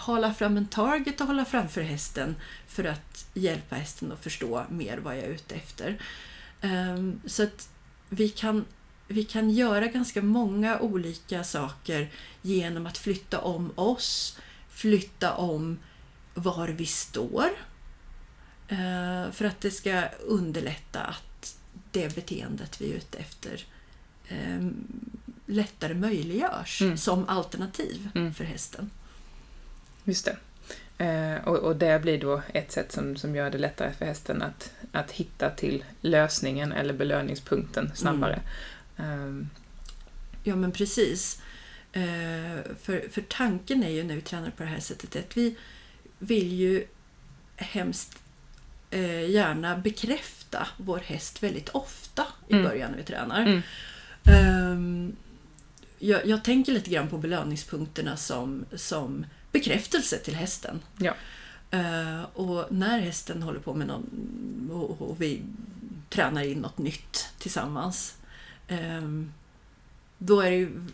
hålla 0.00 0.34
fram 0.34 0.56
en 0.56 0.66
target 0.66 1.20
och 1.20 1.26
hålla 1.26 1.44
framför 1.44 1.80
hästen 1.82 2.36
för 2.66 2.84
att 2.84 3.26
hjälpa 3.34 3.76
hästen 3.76 4.12
att 4.12 4.22
förstå 4.22 4.64
mer 4.70 4.98
vad 4.98 5.16
jag 5.16 5.24
är 5.24 5.28
ute 5.28 5.54
efter. 5.54 6.02
Um, 6.62 7.20
så 7.26 7.42
att 7.42 7.68
vi 8.08 8.28
kan, 8.28 8.64
vi 9.08 9.24
kan 9.24 9.50
göra 9.50 9.86
ganska 9.86 10.22
många 10.22 10.80
olika 10.80 11.44
saker 11.44 12.10
genom 12.42 12.86
att 12.86 12.98
flytta 12.98 13.40
om 13.40 13.72
oss, 13.74 14.38
flytta 14.70 15.34
om 15.34 15.78
var 16.34 16.68
vi 16.68 16.86
står. 16.86 17.48
Uh, 18.72 19.30
för 19.30 19.44
att 19.44 19.60
det 19.60 19.70
ska 19.70 20.04
underlätta 20.26 21.00
att 21.00 21.56
det 21.90 22.14
beteendet 22.14 22.80
vi 22.80 22.92
är 22.92 22.96
ute 22.96 23.18
efter 23.18 23.64
um, 24.30 24.74
lättare 25.46 25.94
möjliggörs 25.94 26.82
mm. 26.82 26.96
som 26.96 27.28
alternativ 27.28 28.10
mm. 28.14 28.34
för 28.34 28.44
hästen. 28.44 28.90
Just 30.04 30.24
det. 30.24 30.36
Eh, 31.04 31.48
och, 31.48 31.56
och 31.56 31.76
det 31.76 32.02
blir 32.02 32.20
då 32.20 32.42
ett 32.54 32.72
sätt 32.72 32.92
som, 32.92 33.16
som 33.16 33.34
gör 33.34 33.50
det 33.50 33.58
lättare 33.58 33.92
för 33.92 34.04
hästen 34.04 34.42
att, 34.42 34.72
att 34.92 35.10
hitta 35.10 35.50
till 35.50 35.84
lösningen 36.00 36.72
eller 36.72 36.94
belöningspunkten 36.94 37.90
snabbare. 37.94 38.40
Mm. 38.96 39.40
Eh. 39.40 39.46
Ja 40.44 40.56
men 40.56 40.72
precis. 40.72 41.42
Eh, 41.92 42.74
för, 42.82 43.08
för 43.10 43.22
tanken 43.28 43.82
är 43.84 43.90
ju 43.90 44.04
när 44.04 44.14
vi 44.14 44.20
tränar 44.20 44.50
på 44.50 44.62
det 44.62 44.68
här 44.68 44.80
sättet 44.80 45.16
att 45.16 45.36
vi 45.36 45.56
vill 46.18 46.52
ju 46.52 46.86
hemskt 47.56 48.18
eh, 48.90 49.30
gärna 49.30 49.76
bekräfta 49.76 50.68
vår 50.76 50.98
häst 50.98 51.42
väldigt 51.42 51.68
ofta 51.68 52.26
i 52.48 52.52
mm. 52.52 52.64
början 52.64 52.90
när 52.90 52.98
vi 52.98 53.04
tränar. 53.04 53.42
Mm. 53.42 53.62
Ehm, 54.24 55.16
jag, 55.98 56.26
jag, 56.26 56.44
tänker 56.44 56.72
lite 56.72 56.90
grann 56.90 57.08
på 57.08 57.18
belöningspunkterna 57.18 58.16
som, 58.16 58.64
som 58.74 59.26
bekräftelse 59.52 60.18
till 60.18 60.34
hästen. 60.34 60.80
Ja. 60.98 61.14
Uh, 61.74 62.22
och 62.22 62.72
när 62.72 62.98
hästen 62.98 63.42
håller 63.42 63.60
på 63.60 63.74
med 63.74 63.86
någon 63.86 64.70
och, 64.72 65.10
och 65.10 65.20
vi 65.22 65.42
tränar 66.10 66.42
in 66.42 66.58
något 66.58 66.78
nytt 66.78 67.28
tillsammans 67.38 68.16
um, 68.68 69.32
då 70.18 70.40
är 70.40 70.50
det 70.50 70.56
ju 70.56 70.86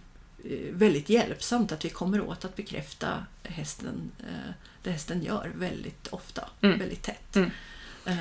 eh, 0.44 0.74
väldigt 0.74 1.08
hjälpsamt 1.08 1.72
att 1.72 1.84
vi 1.84 1.90
kommer 1.90 2.20
åt 2.20 2.44
att 2.44 2.56
bekräfta 2.56 3.26
hästen, 3.42 4.10
uh, 4.20 4.52
det 4.82 4.90
hästen 4.90 5.22
gör 5.22 5.52
väldigt 5.54 6.06
ofta, 6.06 6.48
mm. 6.60 6.78
väldigt 6.78 7.02
tätt. 7.02 7.36
Mm. 7.36 7.50
Uh, 8.08 8.14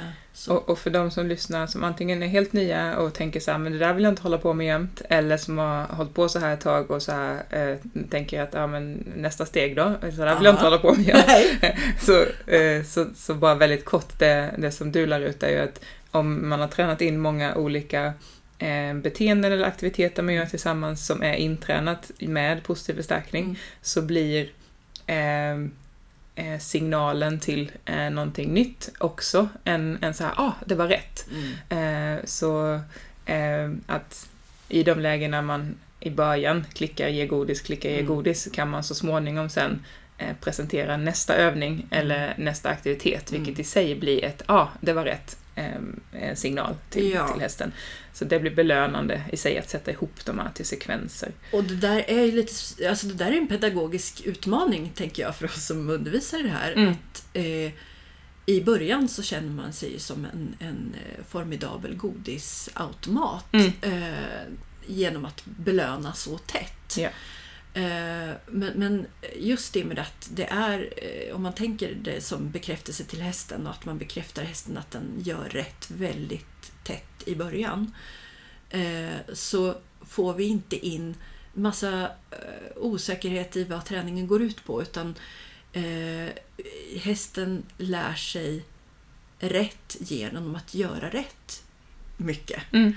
och, 0.47 0.69
och, 0.69 0.79
för 0.79 0.89
de 0.89 1.11
som 1.11 1.27
lyssnar 1.27 1.67
som 1.67 1.83
antingen 1.83 2.23
är 2.23 2.27
helt 2.27 2.53
nya 2.53 2.97
och 2.97 3.13
tänker 3.13 3.39
så 3.39 3.51
här, 3.51 3.57
men 3.57 3.71
det 3.71 3.77
där 3.77 3.93
vill 3.93 4.03
jag 4.03 4.11
inte 4.11 4.21
hålla 4.21 4.37
på 4.37 4.53
med 4.53 4.67
jämt, 4.67 5.01
eller 5.09 5.37
som 5.37 5.57
har 5.57 5.83
hållit 5.83 6.13
på 6.13 6.29
så 6.29 6.39
här 6.39 6.53
ett 6.53 6.61
tag 6.61 6.91
och 6.91 7.01
så 7.01 7.11
här, 7.11 7.43
eh, 7.49 7.77
tänker 8.09 8.41
att 8.41 8.53
ja, 8.53 8.67
men 8.67 9.13
nästa 9.15 9.45
steg 9.45 9.75
då, 9.75 9.93
så 10.01 10.07
där 10.07 10.35
vill 10.35 10.45
jag 10.45 10.53
inte 10.53 10.63
hålla 10.63 10.77
på 10.77 10.93
med 10.93 11.05
jämt. 11.05 11.25
så, 12.01 12.25
eh, 12.51 12.83
så, 12.83 13.05
så 13.15 13.33
bara 13.33 13.55
väldigt 13.55 13.85
kort, 13.85 14.19
det, 14.19 14.53
det 14.57 14.71
som 14.71 14.91
du 14.91 15.05
lär 15.05 15.21
ut 15.21 15.43
är 15.43 15.49
ju 15.49 15.57
att 15.57 15.81
om 16.11 16.49
man 16.49 16.59
har 16.59 16.67
tränat 16.67 17.01
in 17.01 17.19
många 17.19 17.55
olika 17.55 18.13
eh, 18.57 18.93
beteenden 18.93 19.51
eller 19.51 19.65
aktiviteter 19.65 20.23
man 20.23 20.33
gör 20.33 20.45
tillsammans 20.45 21.05
som 21.05 21.23
är 21.23 21.33
intränat 21.33 22.11
med 22.19 22.63
positiv 22.63 22.93
förstärkning, 22.93 23.43
mm. 23.43 23.55
så 23.81 24.01
blir 24.01 24.49
eh, 26.37 26.59
signalen 26.59 27.39
till 27.39 27.71
eh, 27.85 28.09
någonting 28.09 28.53
nytt 28.53 28.89
också 28.97 29.49
än, 29.63 29.97
än 30.01 30.13
så 30.13 30.23
här, 30.23 30.33
ah, 30.37 30.53
det 30.65 30.75
var 30.75 30.87
rätt. 30.87 31.27
Mm. 31.31 32.17
Eh, 32.17 32.25
så 32.25 32.79
eh, 33.25 33.71
att 33.87 34.29
i 34.69 34.83
de 34.83 34.99
lägena 34.99 35.41
man 35.41 35.75
i 35.99 36.09
början 36.09 36.65
klickar 36.73 37.07
ge 37.07 37.27
godis, 37.27 37.61
klickar 37.61 37.89
ge 37.89 37.99
mm. 37.99 38.07
godis, 38.07 38.47
kan 38.53 38.69
man 38.69 38.83
så 38.83 38.95
småningom 38.95 39.49
sen 39.49 39.85
eh, 40.17 40.35
presentera 40.41 40.97
nästa 40.97 41.35
övning 41.35 41.73
mm. 41.73 41.87
eller 41.89 42.33
nästa 42.37 42.69
aktivitet, 42.69 43.31
vilket 43.31 43.49
mm. 43.49 43.61
i 43.61 43.63
sig 43.63 43.95
blir 43.95 44.23
ett, 44.23 44.43
ja, 44.47 44.53
ah, 44.53 44.67
det 44.81 44.93
var 44.93 45.05
rätt. 45.05 45.37
Eh, 45.57 46.35
signal 46.35 46.75
till, 46.89 47.11
ja. 47.11 47.27
till 47.27 47.41
hästen. 47.41 47.71
Så 48.13 48.25
det 48.25 48.39
blir 48.39 48.51
belönande 48.51 49.21
i 49.31 49.37
sig 49.37 49.57
att 49.57 49.69
sätta 49.69 49.91
ihop 49.91 50.25
de 50.25 50.39
här 50.39 50.49
till 50.53 50.65
sekvenser. 50.65 51.31
Och 51.53 51.63
det 51.63 51.75
där 51.75 52.09
är 52.09 52.31
lite, 52.31 52.89
alltså 52.89 53.07
det 53.07 53.13
där 53.13 53.31
är 53.31 53.37
en 53.37 53.47
pedagogisk 53.47 54.21
utmaning, 54.25 54.91
tänker 54.95 55.23
jag, 55.23 55.35
för 55.35 55.45
oss 55.45 55.65
som 55.65 55.89
undervisar 55.89 56.39
det 56.39 56.49
här. 56.49 56.71
Mm. 56.71 56.89
Att, 56.89 57.25
eh, 57.33 57.71
I 58.45 58.61
början 58.65 59.07
så 59.07 59.23
känner 59.23 59.49
man 59.49 59.73
sig 59.73 59.99
som 59.99 60.25
en, 60.25 60.55
en 60.59 60.95
eh, 60.95 61.25
formidabel 61.29 61.95
godisautomat 61.95 63.53
mm. 63.53 63.71
eh, 63.81 64.43
genom 64.87 65.25
att 65.25 65.45
belöna 65.45 66.13
så 66.13 66.37
tätt. 66.37 66.97
Ja. 66.97 67.09
Eh, 67.77 68.35
men, 68.47 68.73
men, 68.75 69.05
just 69.35 69.73
det 69.73 69.85
med 69.85 69.99
att 69.99 70.29
det 70.31 70.45
är, 70.45 70.93
eh, 70.97 71.35
om 71.35 71.43
man 71.43 71.53
tänker 71.53 71.95
det 71.95 72.21
som 72.21 72.51
bekräftelse 72.51 73.03
till 73.03 73.21
hästen 73.21 73.67
och 73.67 73.73
att 73.73 73.85
man 73.85 73.97
bekräftar 73.97 74.43
hästen 74.43 74.77
att 74.77 74.91
den 74.91 75.21
gör 75.23 75.49
rätt 75.49 75.91
väldigt 75.91 76.71
tätt 76.83 77.23
i 77.25 77.35
början. 77.35 77.93
Eh, 78.69 79.15
så 79.33 79.75
får 80.01 80.33
vi 80.33 80.43
inte 80.43 80.87
in 80.87 81.15
massa 81.53 82.11
osäkerhet 82.75 83.55
i 83.55 83.63
vad 83.63 83.85
träningen 83.85 84.27
går 84.27 84.41
ut 84.41 84.65
på 84.65 84.81
utan 84.81 85.15
hästen 86.99 87.63
lär 87.77 88.13
sig 88.13 88.63
rätt 89.39 89.97
genom 89.99 90.55
att 90.55 90.73
göra 90.73 91.09
rätt 91.09 91.63
mycket. 92.17 92.61
Mm. 92.73 92.93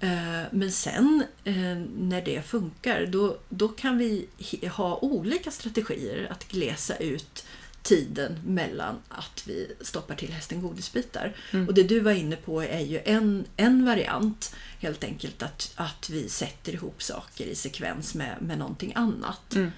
Eh, 0.00 0.42
men 0.50 0.72
sen 0.72 1.24
eh, 1.44 1.76
när 1.98 2.22
det 2.22 2.42
funkar 2.42 3.06
då, 3.06 3.38
då 3.48 3.68
kan 3.68 3.98
vi 3.98 4.28
ha 4.72 4.98
olika 4.98 5.50
strategier 5.50 6.28
att 6.30 6.48
glesa 6.48 6.96
ut 6.96 7.46
tiden 7.82 8.38
mellan 8.46 8.96
att 9.08 9.42
vi 9.46 9.74
stoppar 9.80 10.14
till 10.14 10.32
hästen 10.32 10.62
godisbitar. 10.62 11.36
Mm. 11.52 11.68
Och 11.68 11.74
det 11.74 11.82
du 11.82 12.00
var 12.00 12.12
inne 12.12 12.36
på 12.36 12.62
är 12.62 12.80
ju 12.80 13.00
en, 13.04 13.44
en 13.56 13.84
variant. 13.84 14.54
Helt 14.80 15.04
enkelt 15.04 15.42
att, 15.42 15.72
att 15.76 16.10
vi 16.10 16.28
sätter 16.28 16.72
ihop 16.72 17.02
saker 17.02 17.46
i 17.46 17.54
sekvens 17.54 18.14
med, 18.14 18.36
med 18.40 18.58
någonting 18.58 18.92
annat. 18.94 19.54
Mm. 19.54 19.70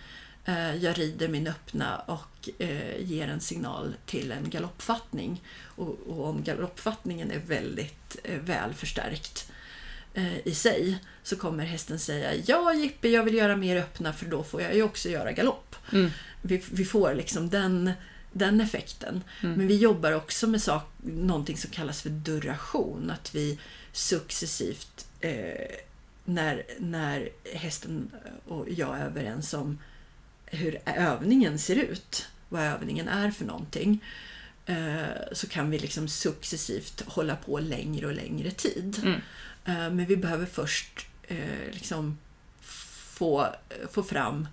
Eh, 0.45 0.77
jag 0.77 0.99
rider 0.99 1.29
min 1.29 1.47
öppna 1.47 1.99
och 1.99 2.49
ger 2.99 3.29
en 3.29 3.41
signal 3.41 3.95
till 4.07 4.33
en 4.33 4.51
galoppfattning. 4.51 5.43
Och, 5.65 5.99
och 6.07 6.29
om 6.29 6.43
galoppfattningen 6.43 7.31
är 7.31 7.39
väldigt 7.39 8.17
väl 8.45 8.75
förstärkt 8.75 9.49
Eh, 9.49 9.58
i 10.45 10.55
sig 10.55 10.99
så 11.23 11.37
kommer 11.37 11.65
hästen 11.65 11.99
säga 11.99 12.35
ja 12.47 12.75
Jippi, 12.75 13.13
jag 13.13 13.25
vill 13.25 13.35
göra 13.35 13.57
mer 13.57 13.77
öppna 13.77 14.13
för 14.13 14.27
då 14.27 14.45
får 14.45 14.63
jag 14.63 14.75
ju 14.75 14.83
också 14.83 15.09
göra 15.09 15.33
galopp. 15.33 15.77
Mm. 15.93 16.11
Vi, 16.43 16.63
vi, 16.73 16.85
får 16.85 17.15
liksom 17.15 17.51
den, 17.51 17.93
den 18.33 18.61
effekten. 18.61 19.25
Mm. 19.43 19.55
Men 19.55 19.67
vi 19.67 19.77
jobbar 19.77 20.13
också 20.13 20.47
med 20.47 20.63
sak, 20.63 20.91
någonting 21.03 21.57
som 21.57 21.71
kallas 21.71 22.03
för 22.03 22.11
duration. 22.11 23.11
Att 23.11 23.35
vi 23.35 23.59
successivt, 23.93 25.07
eh, 25.21 25.77
när, 26.25 26.63
när 26.79 27.29
hästen 27.55 28.11
och 28.47 28.67
jag 28.69 28.99
är 28.99 29.05
överens 29.05 29.55
om 29.55 29.79
hur 30.47 30.79
övningen 30.85 31.59
ser 31.59 31.77
ut, 31.77 32.27
vad 32.49 32.63
övningen 32.63 33.09
är 33.09 33.31
för 33.31 33.45
någonting, 33.45 34.05
eh, 34.67 35.33
så 35.33 35.49
kan 35.49 35.71
vi 35.71 35.79
liksom 35.79 36.09
successivt 36.09 37.03
hålla 37.07 37.37
på 37.37 37.59
längre 37.59 38.07
och 38.07 38.15
längre 38.15 38.51
tid. 38.51 39.01
Mm. 39.05 39.21
Eh, 39.65 39.91
men 39.91 40.07
vi 40.07 40.17
behöver 40.17 40.47
först 40.47 41.07
eh, 41.23 41.71
liksom 41.71 42.19
få, 42.61 43.47
få 43.91 44.03
fram 44.03 44.49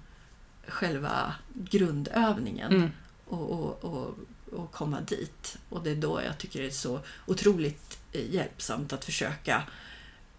själva 0.67 1.35
grundövningen 1.53 2.71
mm. 2.73 2.91
och, 3.25 3.51
och, 3.51 3.83
och, 3.83 4.15
och, 4.51 4.71
komma 4.71 5.01
dit. 5.01 5.57
Och 5.69 5.83
det 5.83 5.91
är 5.91 5.95
då 5.95 6.21
jag 6.25 6.37
tycker 6.37 6.61
det 6.61 6.67
är 6.67 6.71
så 6.71 6.99
otroligt 7.25 7.99
eh, 8.11 8.33
hjälpsamt 8.33 8.93
att 8.93 9.05
försöka 9.05 9.63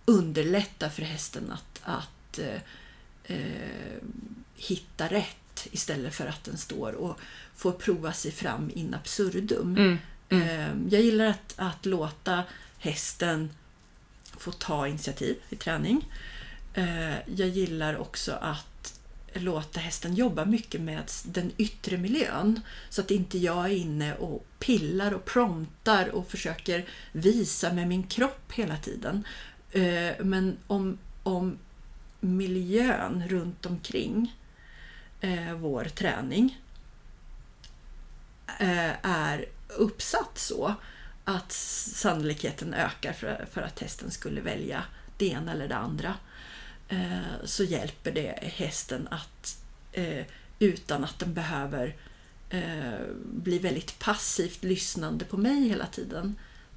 underlätta 0.04 0.90
för 0.90 1.02
hästen 1.02 1.52
att, 1.52 1.80
att 1.82 2.38
eh, 2.38 2.60
hitta 4.56 5.08
rätt 5.08 5.66
istället 5.70 6.14
för 6.14 6.26
att 6.26 6.44
den 6.44 6.58
står 6.58 6.92
och 6.92 7.20
får 7.54 7.72
prova 7.72 8.12
sig 8.12 8.30
fram 8.32 8.70
in 8.74 8.94
absurdum. 8.94 9.76
Mm. 9.76 9.98
Eh, 10.28 10.92
jag 10.92 11.02
gillar 11.02 11.26
att, 11.26 11.54
att 11.56 11.86
låta 11.86 12.44
hästen 12.78 13.50
få 14.38 14.52
ta 14.52 14.88
initiativ 14.88 15.36
i 15.50 15.56
träning. 15.56 16.08
Eh, 16.74 17.18
jag 17.26 17.48
gillar 17.48 17.96
också 17.96 18.32
att 18.32 19.00
låta 19.32 19.80
hästen 19.80 20.14
jobba 20.14 20.44
mycket 20.44 20.80
med 20.80 21.10
den 21.24 21.52
yttre 21.56 21.96
miljön. 21.96 22.60
Så 22.88 23.00
att 23.00 23.10
inte 23.10 23.38
jag 23.38 23.64
är 23.64 23.74
inne 23.74 24.14
och 24.14 24.46
pillar 24.58 25.12
och 25.12 25.24
promptar 25.24 26.08
och 26.08 26.30
försöker 26.30 26.88
visa 27.12 27.72
med 27.72 27.88
min 27.88 28.02
kropp 28.02 28.52
hela 28.52 28.76
tiden. 28.76 29.26
Eh, 29.72 30.12
men 30.24 30.56
om, 30.66 30.98
om 31.22 31.58
miljön 32.20 33.28
runt 33.28 33.66
omkring 33.66 34.34
eh, 35.20 35.52
vår 35.54 35.84
träning 35.84 36.60
är 39.02 39.46
uppsatt 39.68 40.38
så 40.38 40.74
att 41.28 41.52
sannolikheten 41.52 42.74
ökar 42.74 43.12
för, 43.12 43.46
för 43.52 43.62
att 43.62 43.80
hästen 43.80 44.10
skulle 44.10 44.40
välja 44.40 44.84
det 45.16 45.26
ena 45.26 45.52
eller 45.52 45.68
det 45.68 45.76
andra 45.76 46.14
eh, 46.88 47.44
så 47.44 47.64
hjälper 47.64 48.12
det 48.12 48.38
hästen 48.42 49.08
att 49.10 49.58
eh, 49.92 50.24
utan 50.58 51.04
att 51.04 51.18
den 51.18 51.34
behöver 51.34 51.96
eh, 52.50 53.06
bli 53.24 53.58
väldigt 53.58 53.98
passivt 53.98 54.64
lyssnande 54.64 55.24
på 55.24 55.36
mig 55.36 55.68
hela 55.68 55.86
tiden 55.86 56.34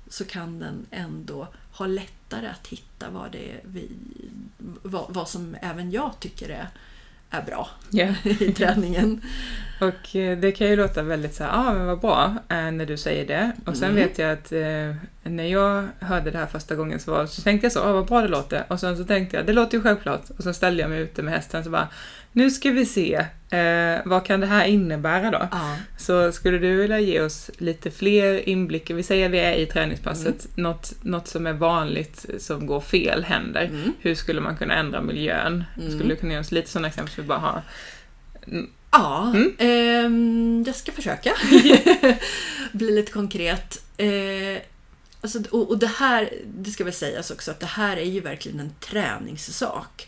så 0.08 0.26
kan 0.26 0.60
den 0.60 0.86
ändå 0.92 1.48
ha 1.72 1.88
lättare 1.88 2.48
att 2.48 2.68
hitta 2.68 3.10
vad, 3.10 3.32
det 3.32 3.52
är 3.52 3.62
vi, 3.64 3.90
vad, 4.84 5.14
vad 5.14 5.30
som 5.30 5.56
även 5.62 5.92
jag 5.92 6.20
tycker 6.20 6.50
är, 6.50 6.68
är 7.30 7.42
bra 7.42 7.70
Yeah. 7.92 8.28
i 8.42 8.52
träningen. 8.54 9.22
Och 9.82 10.16
eh, 10.16 10.38
det 10.38 10.52
kan 10.52 10.68
ju 10.68 10.76
låta 10.76 11.04
väldigt 11.04 11.36
så 11.36 11.44
här, 11.44 11.52
ah, 11.54 11.74
men 11.74 11.86
vad 11.86 12.00
bra, 12.00 12.36
eh, 12.50 12.72
när 12.72 12.86
du 12.86 12.98
säger 12.98 13.28
det. 13.28 13.52
Och 13.66 13.78
sen 13.78 13.90
Mm. 13.92 13.96
vet 14.04 14.18
jag 14.20 14.32
att 14.32 14.52
eh, 14.52 14.96
när 15.32 15.44
jag 15.44 15.88
hörde 16.00 16.32
det 16.32 16.38
här 16.38 16.46
första 16.46 16.76
gången 16.76 17.00
så, 17.00 17.12
var, 17.12 17.26
så 17.26 17.42
tänkte 17.42 17.66
jag 17.66 17.72
så, 17.72 17.80
ah, 17.84 17.92
vad 17.94 18.06
bra 18.06 18.22
det 18.22 18.28
låter. 18.28 18.64
Och 18.68 18.80
sen 18.80 18.98
så 18.98 19.04
tänkte 19.04 19.38
jag, 19.38 19.46
det 19.46 19.54
låter 19.54 19.78
ju 19.78 19.84
självklart. 19.84 20.30
Och 20.38 20.44
sen 20.44 20.54
ställde 20.54 20.82
jag 20.82 20.90
mig 20.90 21.00
ute 21.02 21.22
med 21.24 21.34
hästen 21.34 21.64
så 21.64 21.70
bara, 21.70 21.88
nu 22.32 22.52
ska 22.52 22.72
vi 22.72 22.86
se, 22.86 23.26
eh, 23.58 24.00
vad 24.06 24.26
kan 24.26 24.40
det 24.40 24.48
här 24.48 24.66
innebära 24.66 25.32
då? 25.32 25.48
Ja. 25.52 25.76
Så 25.98 26.32
skulle 26.32 26.58
du 26.58 26.76
vilja 26.76 27.00
ge 27.00 27.22
oss 27.22 27.50
lite 27.58 27.92
fler 27.92 28.50
inblickar? 28.50 28.96
Vi 28.96 29.04
säger 29.04 29.26
att 29.26 29.32
vi 29.32 29.40
är 29.40 29.54
i 29.54 29.66
träningspasset, 29.66 30.48
något, 30.58 30.94
något 31.04 31.28
som 31.28 31.48
är 31.48 31.54
vanligt 31.54 32.26
som 32.40 32.66
går 32.68 32.82
fel 32.82 33.24
händer. 33.24 33.66
Mm. 33.66 33.94
Hur 34.00 34.16
skulle 34.16 34.42
man 34.42 34.58
kunna 34.58 34.74
ändra 34.76 35.02
miljön? 35.02 35.64
Mm. 35.78 35.92
Skulle 35.92 36.10
du 36.10 36.16
kunna 36.16 36.34
ge 36.34 36.40
oss 36.40 36.52
lite 36.52 36.70
sådana 36.70 36.88
exempel 36.88 37.14
så 37.16 37.22
vi 37.22 37.28
bara 37.28 37.40
har... 37.40 37.62
Ja, 38.92 39.34
Mm. 39.36 39.56
ehm, 39.58 40.64
jag 40.68 40.76
ska 40.76 40.92
försöka 40.92 41.34
bli 42.72 42.92
lite 42.92 43.12
konkret. 43.12 43.84
Eh, 43.98 44.62
alltså, 45.22 45.40
och, 45.52 45.70
och 45.70 45.78
det 45.80 45.88
här, 45.88 46.30
det 46.46 46.72
ska 46.72 46.84
väl 46.84 46.94
sägas 46.94 47.32
också 47.32 47.52
att 47.52 47.60
det 47.60 47.66
här 47.66 47.98
är 47.98 48.06
ju 48.06 48.20
verkligen 48.20 48.60
en 48.60 48.72
träningssak. 48.80 50.08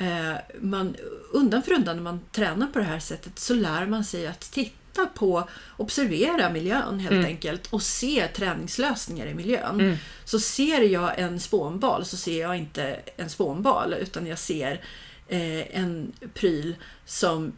Eh, 0.00 0.34
man, 0.60 0.96
undan 1.32 1.62
för 1.62 1.72
undan 1.72 1.96
när 1.96 2.02
man 2.02 2.20
tränar 2.32 2.66
på 2.66 2.78
det 2.78 2.84
här 2.84 2.98
sättet 3.00 3.38
så 3.38 3.54
lär 3.54 3.86
man 3.86 4.04
sig 4.04 4.26
att 4.26 4.40
titta 4.40 5.06
på, 5.14 5.48
observera 5.76 6.50
miljön 6.50 6.98
helt 7.00 7.12
Mm. 7.12 7.24
enkelt 7.24 7.66
och 7.66 7.82
se 7.82 8.28
träningslösningar 8.34 9.26
i 9.26 9.34
miljön. 9.34 9.80
Mm. 9.80 9.96
Så 10.24 10.40
ser 10.40 10.80
jag 10.80 11.18
en 11.18 11.40
spånbal 11.40 12.04
så 12.04 12.16
ser 12.16 12.40
jag 12.40 12.56
inte 12.56 13.00
en 13.16 13.30
spånbal 13.30 13.94
utan 13.94 14.26
jag 14.26 14.38
ser 14.38 14.72
eh, 15.28 15.76
en 15.76 16.12
pryl 16.34 16.76
som 17.04 17.52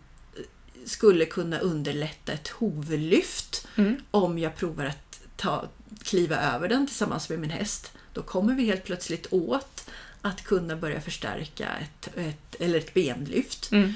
skulle 0.84 1.24
kunna 1.24 1.58
underlätta 1.58 2.32
ett 2.32 2.48
hovlyft 2.48 3.68
Mm. 3.76 3.96
om 4.10 4.38
jag 4.38 4.56
provar 4.56 4.84
att 4.84 5.20
ta, 5.36 5.64
kliva 6.02 6.36
över 6.36 6.68
den 6.68 6.86
tillsammans 6.86 7.28
med 7.28 7.38
min 7.38 7.50
häst. 7.50 7.92
Då 8.12 8.22
kommer 8.22 8.54
vi 8.54 8.64
helt 8.64 8.84
plötsligt 8.84 9.26
åt 9.30 9.90
att 10.22 10.44
kunna 10.44 10.76
börja 10.76 11.00
förstärka 11.00 11.68
ett, 11.80 12.08
ett, 12.16 12.54
eller 12.60 12.78
ett 12.78 12.94
benlyft. 12.94 13.70
Mm. 13.72 13.94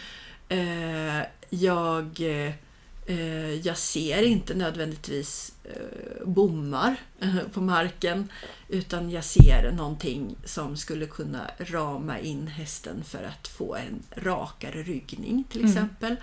Eh, 0.49 1.27
jag, 1.51 2.21
eh, 2.21 3.51
jag 3.55 3.79
ser 3.79 4.23
inte 4.23 4.55
nödvändigtvis 4.55 5.53
eh, 5.65 6.27
bommar 6.27 6.97
eh, 7.21 7.37
på 7.53 7.61
marken 7.61 8.33
utan 8.69 9.11
jag 9.11 9.25
ser 9.25 9.73
någonting 9.77 10.37
som 10.45 10.77
skulle 10.77 11.07
kunna 11.07 11.51
rama 11.59 12.19
in 12.19 12.47
hästen 12.47 13.05
för 13.05 13.23
att 13.23 13.49
få 13.49 13.75
en 13.75 14.03
rakare 14.23 14.83
ryggning 14.83 15.45
till 15.51 15.61
Mm. 15.61 15.73
exempel. 15.73 16.17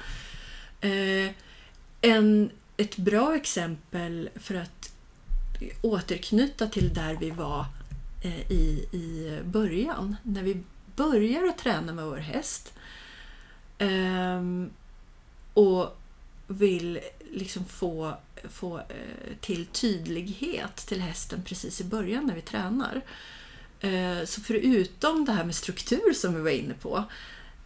Eh, 0.81 1.31
en, 2.01 2.49
ett 2.77 2.97
bra 2.97 3.35
exempel 3.35 4.29
för 4.35 4.55
att 4.55 4.89
återknyta 5.81 6.67
till 6.67 6.93
där 6.93 7.17
vi 7.19 7.29
var 7.29 7.65
Eh, 8.23 8.51
i, 8.51 8.87
i 8.91 9.39
början. 9.45 10.15
När 10.23 10.43
vi 10.43 10.63
börjar 10.95 11.47
att 11.47 11.57
träna 11.57 11.93
med 11.93 12.05
vår 12.05 12.17
häst 12.17 12.73
ehm, 13.77 14.69
och 15.53 15.97
vill 16.47 16.99
liksom 17.31 17.65
få, 17.65 18.17
få 18.49 18.77
eh, 18.77 19.35
till 19.41 19.65
tydlighet 19.65 20.75
till 20.75 21.01
hästen 21.01 21.43
precis 21.43 21.81
i 21.81 21.83
början 21.83 22.25
när 22.25 22.35
vi 22.35 22.41
tränar. 22.41 23.01
Eh, 23.79 24.25
så 24.25 24.41
förutom 24.41 25.25
det 25.25 25.31
här 25.31 25.43
med 25.43 25.55
struktur 25.55 26.13
som 26.13 26.35
vi 26.35 26.41
var 26.41 26.49
inne 26.49 26.73
på 26.73 27.03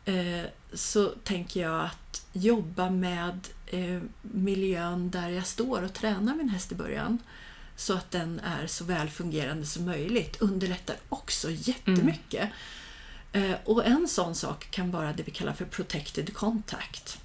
eh, 0.06 0.46
så 0.74 1.08
tänker 1.08 1.62
jag 1.62 1.86
att 1.86 2.28
jobba 2.34 2.90
med 2.90 3.48
eh, 3.68 4.02
miljön 4.22 5.10
där 5.10 5.30
jag 5.30 5.48
står 5.48 5.84
och 5.84 5.94
tränar 5.94 6.36
min 6.36 6.50
häst 6.50 6.72
i 6.72 6.76
början 6.76 7.20
så 7.80 7.94
att 7.94 8.12
den 8.12 8.40
är 8.40 8.68
så 8.68 8.84
väl 8.84 9.10
fungerande 9.10 9.66
som 9.66 9.86
möjligt 9.86 10.42
underlättar 10.42 10.96
också 11.10 11.52
jättemycket. 11.52 12.50
Eh, 13.32 13.56
och 13.66 13.86
en 13.86 14.08
sån 14.08 14.36
sak 14.36 14.68
kan 14.72 14.92
vara 14.92 15.14
det 15.14 15.24
vi 15.24 15.32
kallar 15.32 15.54
för 15.54 15.66
protected 15.66 16.34
contact. 16.34 17.20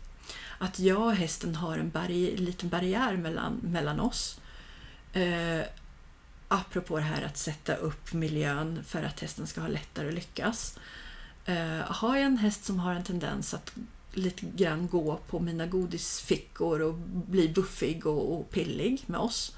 Att 0.59 0.79
jag 0.79 1.03
och 1.03 1.15
hästen 1.15 1.55
har 1.55 1.79
en 1.79 1.91
barri- 1.93 2.37
liten 2.37 2.69
barriär 2.69 3.17
mellan, 3.17 3.61
mellan 3.63 4.01
oss. 4.01 4.41
Eh, 5.13 5.63
apropå 6.49 6.97
det 6.97 7.03
här 7.03 7.23
att 7.23 7.39
sätta 7.39 7.75
upp 7.75 8.13
miljön 8.13 8.85
för 8.87 9.03
att 9.03 9.21
hästen 9.21 9.47
ska 9.47 9.61
ha 9.61 9.69
lättare 9.69 10.09
att 10.09 10.15
lyckas. 10.15 10.79
Eh, 11.45 11.79
har 11.79 12.17
jag 12.17 12.27
en 12.27 12.39
häst 12.39 12.65
som 12.65 12.79
har 12.79 12.95
en 12.95 13.05
tendens 13.05 13.55
att 13.55 13.73
lite 14.13 14.47
grann 14.47 14.89
gå 14.89 15.17
på 15.17 15.41
mina 15.41 15.67
godisfickor 15.67 16.83
och 16.83 16.95
bli 17.09 17.49
buffig 17.49 18.07
och, 18.07 18.39
och 18.39 18.51
pillig 18.51 19.05
med 19.07 19.21
oss. 19.21 19.57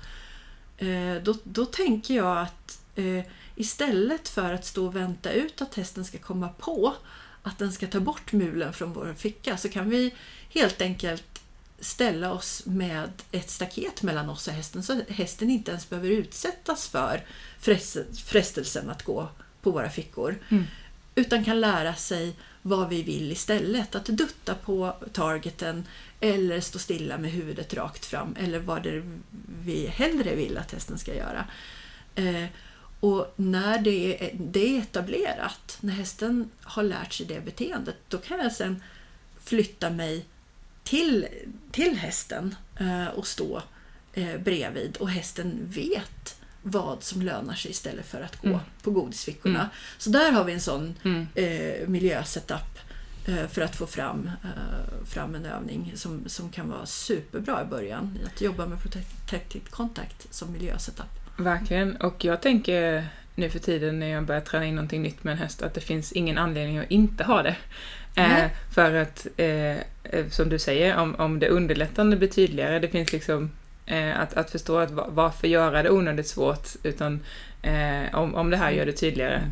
Eh, 0.79 1.23
då, 1.23 1.35
då 1.43 1.65
tänker 1.65 2.15
jag 2.15 2.39
att 2.39 2.79
eh, 2.95 3.25
istället 3.57 4.29
för 4.29 4.53
att 4.53 4.65
stå 4.65 4.87
och 4.87 4.97
vänta 4.97 5.33
ut 5.33 5.63
att 5.63 5.75
hästen 5.75 6.05
ska 6.05 6.19
komma 6.19 6.49
på 6.49 6.95
att 7.43 7.59
den 7.59 7.73
ska 7.73 7.87
ta 7.87 8.01
bort 8.01 8.33
mulen 8.33 8.73
från 8.73 8.93
vår 8.93 9.15
ficka 9.19 9.57
så 9.57 9.69
kan 9.69 9.91
vi 9.91 10.15
helt 10.49 10.81
enkelt 10.81 11.43
ställa 11.81 12.33
oss 12.33 12.63
med 12.67 13.11
ett 13.33 13.51
staket 13.51 14.03
mellan 14.03 14.31
oss 14.31 14.49
och 14.49 14.55
hästen 14.55 14.83
så 14.83 15.01
hästen 15.09 15.51
inte 15.51 15.71
ens 15.71 15.89
behöver 15.89 16.09
utsättas 16.09 16.89
för 16.89 17.25
frest- 17.61 18.21
frestelsen 18.25 18.91
att 18.91 19.03
gå 19.03 19.29
på 19.63 19.71
våra 19.71 19.91
fickor. 19.91 20.39
Mm. 20.49 20.65
Utan 21.15 21.45
kan 21.45 21.61
lära 21.61 21.95
sig 21.95 22.37
vad 22.63 22.89
vi 22.89 23.03
vill 23.03 23.33
istället. 23.33 23.95
Att 23.95 24.07
dutta 24.07 24.55
på 24.55 24.97
targeten 25.13 25.87
eller 26.33 26.61
stå 26.61 26.79
stilla 26.79 27.19
med 27.19 27.31
huvudet 27.31 27.75
rakt 27.75 28.05
fram 28.05 28.37
eller 28.41 28.59
vad 28.59 28.83
det 28.83 29.03
vi 29.65 29.87
hellre 29.87 30.35
vill 30.35 30.59
att 30.59 30.73
hästen 30.73 30.99
ska 30.99 31.15
göra. 31.15 31.45
Eh, 32.15 32.45
och 33.01 33.35
när 33.37 33.79
det 33.79 34.25
är, 34.25 34.31
det 34.35 34.77
är 34.77 34.81
etablerat, 34.81 35.77
när 35.81 35.93
hästen 35.93 36.51
har 36.63 36.83
lärt 36.83 37.13
sig 37.13 37.27
det 37.27 37.45
beteendet, 37.45 37.97
då 38.09 38.19
kan 38.19 38.39
jag 38.39 38.53
sen 38.53 38.83
flytta 39.45 39.91
mig 39.91 40.25
till, 40.85 41.27
till 41.73 41.97
hästen 41.97 42.55
eh, 42.81 43.07
och 43.07 43.27
stå 43.27 43.63
eh, 44.13 44.37
bredvid 44.41 44.97
och 44.97 45.11
hästen 45.11 45.59
vet 45.63 46.41
vad 46.63 47.03
som 47.03 47.23
lönar 47.23 47.55
sig 47.55 47.71
istället 47.71 48.07
för 48.07 48.21
att 48.21 48.37
gå 48.43 48.49
Mm. 48.49 48.61
på 48.83 48.91
godisfickorna. 48.91 49.59
Mm. 49.59 49.71
Så 49.99 50.11
där 50.11 50.33
har 50.33 50.45
vi 50.45 50.53
en 50.53 50.61
sån 50.61 50.95
Mm. 51.05 51.27
eh, 51.35 51.89
miljösetup 51.89 52.79
för 53.49 53.63
att 53.63 53.77
få 53.77 53.87
fram, 53.87 54.31
eh, 54.45 55.05
fram 55.07 55.35
en 55.35 55.47
övning 55.47 55.93
som, 55.95 56.29
som 56.29 56.51
kan 56.51 56.69
vara 56.71 56.87
superbra 56.87 57.63
i 57.63 57.65
början. 57.65 58.19
Att 58.27 58.41
jobba 58.41 58.67
med 58.67 58.83
protected 58.83 59.71
contact 59.71 60.27
som 60.35 60.53
miljösetup. 60.53 61.07
Verkligen. 61.37 61.97
Och 61.97 62.25
jag 62.25 62.43
tänker 62.43 63.07
nu 63.35 63.51
för 63.51 63.59
tiden 63.59 63.99
när 64.01 64.07
jag 64.07 64.25
börjar 64.25 64.41
träna 64.41 64.67
in 64.67 64.75
någonting 64.75 65.03
nytt 65.03 65.25
med 65.25 65.33
en 65.33 65.39
häst 65.39 65.63
att 65.63 65.75
det 65.75 65.81
finns 65.81 66.13
ingen 66.13 66.39
anledning 66.39 66.79
att 66.79 66.91
inte 66.91 67.25
ha 67.25 67.43
det. 67.43 67.57
Eh, 68.17 68.47
för 68.75 68.95
att, 68.95 69.27
eh, 69.37 69.47
eh, 69.47 70.29
som 70.31 70.49
du 70.49 70.59
säger, 70.59 70.97
om, 70.97 71.15
om 71.15 71.39
det 71.39 71.49
underlättande 71.49 72.17
blir 72.17 72.29
tydligare, 72.29 72.79
det 72.79 72.89
finns 72.89 73.13
liksom 73.13 73.51
eh, 73.87 74.21
att, 74.21 74.35
att 74.35 74.51
förstå 74.51 74.79
att 74.79 74.91
va- 74.91 75.09
varför 75.11 75.49
göra 75.49 75.83
det 75.83 75.91
onödigt 75.91 76.29
svårt, 76.29 76.69
utan 76.83 77.21
eh, 77.63 78.15
om, 78.15 78.35
om 78.35 78.51
det 78.51 78.57
här 78.57 78.71
gör 78.71 78.87
det 78.87 78.93
tydligare, 78.93 79.43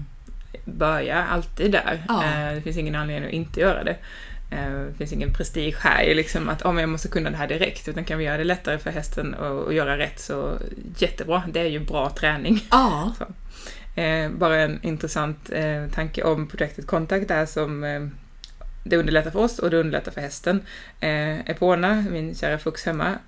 börja 0.65 1.25
alltid 1.25 1.73
där. 1.73 2.03
Ja. 2.09 2.25
Eh, 2.25 2.55
det 2.55 2.61
finns 2.61 2.77
ingen 2.77 2.95
anledning 2.95 3.29
att 3.29 3.35
inte 3.35 3.61
göra 3.61 3.85
det. 3.85 3.97
Eh, 4.51 4.73
det 4.73 4.95
finns 4.99 5.13
ingen 5.13 5.33
prestige 5.33 5.77
här 5.81 6.03
i 6.03 6.15
liksom 6.15 6.49
att 6.49 6.63
oh, 6.63 6.73
men 6.73 6.81
jag 6.81 6.89
måste 6.91 7.09
kunna 7.09 7.31
det 7.31 7.37
här 7.37 7.49
direkt, 7.49 7.89
utan 7.89 8.05
kan 8.05 8.19
vi 8.19 8.25
göra 8.25 8.37
det 8.37 8.45
lättare 8.45 8.79
för 8.79 8.91
hästen 8.91 9.35
att, 9.35 9.75
göra 9.75 9.99
rätt 9.99 10.21
så 10.21 10.59
jättebra. 10.99 11.43
Det 11.53 11.61
är 11.61 11.65
ju 11.65 11.81
bra 11.81 12.11
träning. 12.11 12.65
Ja, 12.71 13.15
Eh, 13.95 14.31
bara 14.31 14.57
en 14.57 14.79
intressant 14.83 15.51
eh, 15.53 15.87
tanke 15.95 16.23
om 16.23 16.49
projektet 16.49 16.87
Contact 16.87 17.29
där 17.29 17.47
som 17.47 17.85
eh, 17.85 18.01
det 18.85 18.97
underlättar 18.97 19.31
för 19.31 19.39
oss 19.39 19.59
och 19.59 19.71
det 19.71 19.77
underlättar 19.77 20.13
för 20.13 20.21
hästen. 20.21 20.61
Eh, 21.01 21.51
Epona, 21.51 22.05
min 22.11 22.35
kära 22.35 22.59
Fux 22.59 22.85
hemma, 22.87 23.19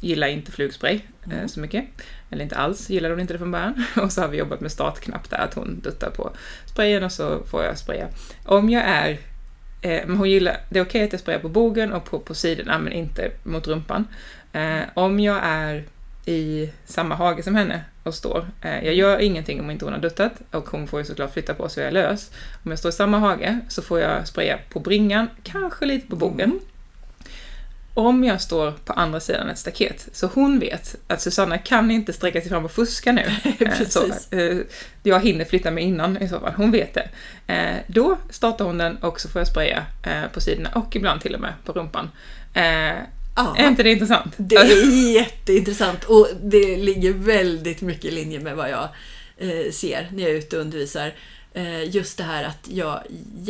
gillar 0.00 0.28
inte 0.28 0.52
flugspray 0.52 1.00
Mm. 1.26 1.48
så 1.48 1.60
mycket. 1.60 1.84
Eller 2.32 2.42
inte 2.42 2.56
alls 2.56 2.90
gillade 2.90 3.14
hon 3.14 3.20
inte 3.20 3.34
det 3.34 3.38
från 3.38 3.50
början. 3.50 3.84
Och 4.02 4.12
så 4.12 4.20
har 4.20 4.28
vi 4.28 4.38
jobbat 4.38 4.60
med 4.60 4.72
startknapp 4.72 5.30
där, 5.30 5.38
att 5.38 5.54
hon 5.54 5.80
duttar 5.80 6.10
på 6.10 6.30
sprayen 6.66 7.04
och 7.04 7.12
så 7.12 7.42
får 7.44 7.64
jag 7.64 7.78
spraya. 7.78 8.08
Om 8.44 8.70
jag 8.70 8.82
är 8.82 9.18
eh, 9.82 10.06
hon 10.06 10.30
gillar, 10.30 10.56
det 10.70 10.78
är 10.78 10.84
okej 10.84 11.04
att 11.04 11.12
jag 11.12 11.20
sprayar 11.20 11.38
på 11.38 11.48
bogen 11.48 11.92
och 11.92 12.04
på, 12.04 12.18
på 12.18 12.34
sidorna 12.34 12.78
men 12.78 12.92
inte 12.92 13.30
mot 13.42 13.66
rumpan. 13.66 14.06
Eh, 14.52 14.80
om 14.94 15.20
jag 15.20 15.40
är 15.42 15.84
i 16.24 16.70
samma 16.84 17.14
hage 17.14 17.42
som 17.42 17.54
henne 17.54 17.84
och 18.02 18.14
står. 18.14 18.46
Eh, 18.62 18.84
jag 18.84 18.94
gör 18.94 19.18
ingenting 19.18 19.60
om 19.60 19.70
inte 19.70 19.84
hon 19.84 19.94
har 19.94 20.00
duttat 20.00 20.32
och 20.50 20.68
hon 20.68 20.86
får 20.86 21.00
ju 21.00 21.04
såklart 21.06 21.32
flytta 21.32 21.54
på 21.54 21.68
så 21.68 21.80
jag 21.80 21.86
är 21.86 21.92
lös. 21.92 22.30
Om 22.64 22.70
jag 22.70 22.78
står 22.78 22.88
i 22.88 22.92
samma 22.92 23.18
hage 23.18 23.58
så 23.68 23.82
får 23.82 24.00
jag 24.00 24.28
spraya 24.28 24.58
på 24.70 24.80
bringan, 24.80 25.26
kanske 25.42 25.86
lite 25.86 26.06
på 26.06 26.16
bogen. 26.16 26.50
Mm. 26.50 26.60
Om 27.94 28.24
jag 28.24 28.40
står 28.40 28.72
på 28.84 28.92
andra 28.92 29.20
sidan 29.20 29.48
ett 29.48 29.58
staket, 29.58 30.08
så 30.12 30.26
hon 30.26 30.58
vet 30.58 30.96
att 31.06 31.22
Susanna 31.22 31.58
kan 31.58 31.90
inte 31.90 32.12
sträcka 32.12 32.40
sig 32.40 32.50
fram 32.50 32.64
och 32.64 32.72
fuska 32.72 33.12
nu. 33.12 33.22
Eh, 33.60 33.88
så, 33.88 34.04
eh, 34.30 34.58
jag 35.02 35.20
hinner 35.20 35.44
flytta 35.44 35.70
mig 35.70 35.84
innan 35.84 36.22
i 36.22 36.28
så 36.28 36.40
fall, 36.40 36.52
hon 36.56 36.70
vet 36.70 36.94
det. 36.94 37.08
Eh, 37.46 37.76
då 37.86 38.18
startar 38.30 38.64
hon 38.64 38.78
den 38.78 38.96
och 38.96 39.20
så 39.20 39.28
får 39.28 39.40
jag 39.40 39.48
spraya 39.48 39.86
på 40.32 40.40
sidorna 40.40 40.70
och 40.74 40.96
ibland 40.96 41.20
till 41.20 41.34
och 41.34 41.40
med 41.40 41.52
på 41.64 41.72
rumpan. 41.72 42.10
Ja. 43.36 43.54
är 43.58 43.68
inte 43.68 43.82
det 43.82 43.92
intressant? 43.92 44.34
Det 44.36 44.56
är 44.56 45.12
jätteintressant 45.14 46.04
och 46.04 46.28
det 46.42 46.76
ligger 46.76 47.12
väldigt 47.12 47.80
mycket 47.80 48.04
i 48.04 48.10
linje 48.10 48.40
med 48.40 48.56
vad 48.56 48.70
jag 48.70 48.88
ser 49.72 50.08
när 50.12 50.22
jag 50.22 50.32
är 50.32 50.36
ute 50.36 50.56
och 50.56 50.62
undervisar. 50.62 51.12
Eh, 51.54 51.94
just 51.94 52.18
det 52.18 52.24
här 52.24 52.44
att 52.44 52.68
jag 52.70 53.00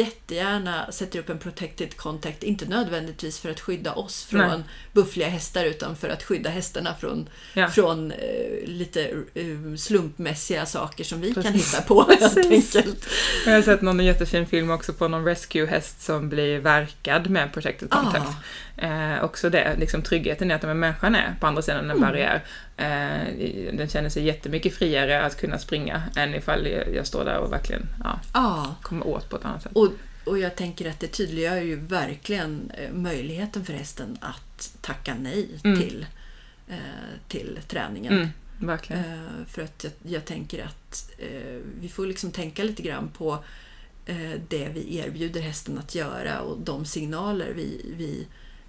jättegärna 0.07 0.93
sätter 0.93 1.19
upp 1.19 1.29
en 1.31 1.39
protected 1.39 1.97
contact, 1.97 2.43
inte 2.43 2.65
nödvändigtvis 2.65 3.39
för 3.41 3.51
att 3.51 3.61
skydda 3.61 3.93
oss 3.93 4.25
från 4.25 4.41
Nej. 4.41 4.63
buffliga 4.93 5.29
hästar 5.29 5.65
utan 5.65 5.97
för 5.97 6.09
att 6.09 6.23
skydda 6.23 6.51
hästarna 6.51 6.95
från, 7.01 7.29
Ja. 7.55 7.69
från 7.69 8.11
eh, 8.13 8.19
lite 8.65 9.11
eh, 9.35 9.75
slumpmässiga 9.79 10.67
saker 10.67 11.05
som 11.05 11.21
vi 11.21 11.35
kan 11.35 11.43
Precis. 11.43 11.75
hitta 11.75 11.83
på 11.83 12.03
helt 12.21 12.37
enkelt. 12.37 13.07
Jag 13.47 13.53
har 13.53 13.63
sett 13.63 13.83
någon 13.83 14.05
jättefin 14.05 14.47
film 14.47 14.71
också 14.71 14.93
på 14.93 15.09
någon 15.09 15.25
rescue-häst 15.25 16.03
som 16.03 16.29
blir 16.29 16.59
verkad 16.59 17.31
med 17.31 17.53
protected 17.53 17.91
contact. 17.91 18.27
Ah. 18.29 18.87
Eh, 18.87 19.25
också 19.25 19.51
det, 19.51 19.77
liksom 19.79 20.03
tryggheten 20.03 20.51
i 20.51 20.55
att 20.55 20.63
men 20.63 20.79
människan 20.81 21.15
är 21.15 21.35
på 21.41 21.47
andra 21.47 21.63
sidan 21.63 21.79
en 21.85 21.91
Mm. 21.91 22.01
barriär. 22.01 22.45
Eh, 22.83 23.75
den 23.75 23.89
känner 23.89 24.09
sig 24.09 24.25
jättemycket 24.25 24.75
friare 24.75 25.23
att 25.23 25.37
kunna 25.41 25.59
springa 25.59 26.03
än 26.17 26.35
ifall 26.35 26.67
jag, 26.95 27.07
står 27.07 27.25
där 27.25 27.39
och 27.39 27.53
verkligen 27.53 27.87
ja, 28.05 28.21
Ja, 28.35 28.75
kommer 28.83 29.07
åt 29.07 29.29
på 29.31 29.37
ett 29.37 29.45
annat 29.45 29.63
sätt. 29.63 29.73
och, 29.75 29.89
och 30.25 30.39
jag 30.39 30.57
tänker 30.57 30.91
att 30.91 31.01
det 31.01 31.07
tydliggör 31.07 31.57
ju 31.61 31.77
verkligen 31.77 32.71
eh, 32.79 32.93
möjligheten 32.93 33.65
för 33.65 33.73
hästen 33.73 34.19
att 34.21 34.73
tacka 34.81 35.15
nej 35.21 35.49
Mm. 35.65 35.81
till, 35.81 36.07
eh, 36.69 36.77
till 37.29 37.59
träningen. 37.69 38.13
Mm, 38.13 38.29
verkligen. 38.59 39.03
För 39.49 39.63
att 39.63 39.85
jag, 39.85 39.93
jag 40.13 40.25
tänker 40.25 40.65
att 40.65 41.11
vi 41.81 41.89
får 41.89 42.07
liksom 42.07 42.31
tänka 42.31 42.65
lite 42.65 42.83
grann 42.83 43.09
på 43.09 43.45
det 44.49 44.69
vi 44.75 44.97
erbjuder 44.99 45.41
hästen 45.41 45.79
att 45.79 45.95
göra 45.95 46.41
och 46.41 46.61
de 46.61 46.85
signaler 46.85 47.53
vi, 47.57 47.95
vi 47.97 48.27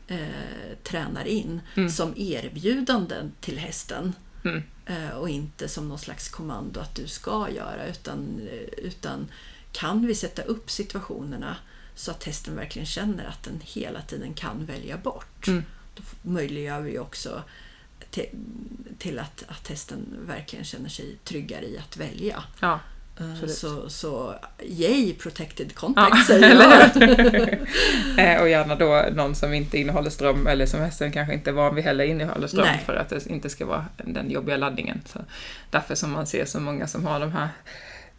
eh, 0.08 0.78
tränar 0.84 1.26
in 1.26 1.62
Mm. 1.76 1.90
som 1.90 2.14
erbjudanden 2.18 3.32
till 3.42 3.58
hästen. 3.58 4.14
Mm. 4.46 4.64
Eh, 4.86 5.10
och 5.10 5.30
inte 5.30 5.68
som 5.68 5.90
någon 5.90 6.00
slags 6.00 6.30
kommando 6.30 6.80
att 6.80 6.96
du 6.96 7.08
ska 7.08 7.50
göra 7.56 7.88
utan, 7.88 8.48
eh, 8.52 8.86
utan 8.86 9.28
kan 9.72 10.08
vi 10.08 10.16
sätta 10.16 10.42
upp 10.42 10.72
situationerna 10.72 11.58
så 11.96 12.12
att 12.12 12.24
hästen 12.24 12.56
verkligen 12.56 12.86
känner 12.86 13.26
att 13.26 13.44
den 13.44 13.62
hela 13.64 14.02
tiden 14.02 14.34
kan 14.34 14.66
välja 14.66 14.98
bort. 14.98 15.48
Mm. 15.48 15.64
Då 15.96 16.04
möjliggör 16.22 16.82
vi 16.82 17.00
också 17.00 17.44
till, 18.12 18.30
till 18.98 19.20
att, 19.20 19.44
att 19.48 19.68
hästen 19.68 20.06
verkligen 20.28 20.66
känner 20.66 20.90
sig 20.90 21.18
tryggare 21.24 21.66
i 21.66 21.78
att 21.78 21.98
välja. 21.98 22.44
Ja, 22.60 22.80
Absolut. 23.18 23.52
Så, 23.56 23.90
så 23.90 24.36
yay 24.62 25.14
protected 25.14 25.68
ja 25.68 25.74
contact 25.76 26.28
säger 26.28 26.56
jag. 26.56 27.60
Eh, 28.36 28.42
Och 28.42 28.50
gärna 28.50 28.76
då 28.76 29.06
någon 29.12 29.36
som 29.36 29.54
inte 29.54 29.78
innehåller 29.78 30.10
ström 30.10 30.48
eller 30.48 30.66
som 30.66 30.80
hästen 30.80 31.12
kanske 31.12 31.34
inte 31.34 31.50
är 31.50 31.54
van 31.54 31.76
vid 31.76 31.84
heller 31.84 32.04
innehåller 32.06 32.48
ström 32.48 32.66
Nej. 32.66 32.84
för 32.86 32.94
att 32.96 33.10
det 33.10 33.28
inte 33.28 33.50
ska 33.50 33.66
vara 33.66 33.86
den 33.98 34.32
jobbiga 34.32 34.58
laddningen. 34.58 35.02
Så 35.06 35.20
därför 35.70 35.96
som 35.96 36.12
man 36.12 36.28
ser 36.28 36.46
så 36.46 36.60
många 36.60 36.88
som 36.88 37.06
har 37.06 37.20
de 37.20 37.32
här 37.32 37.50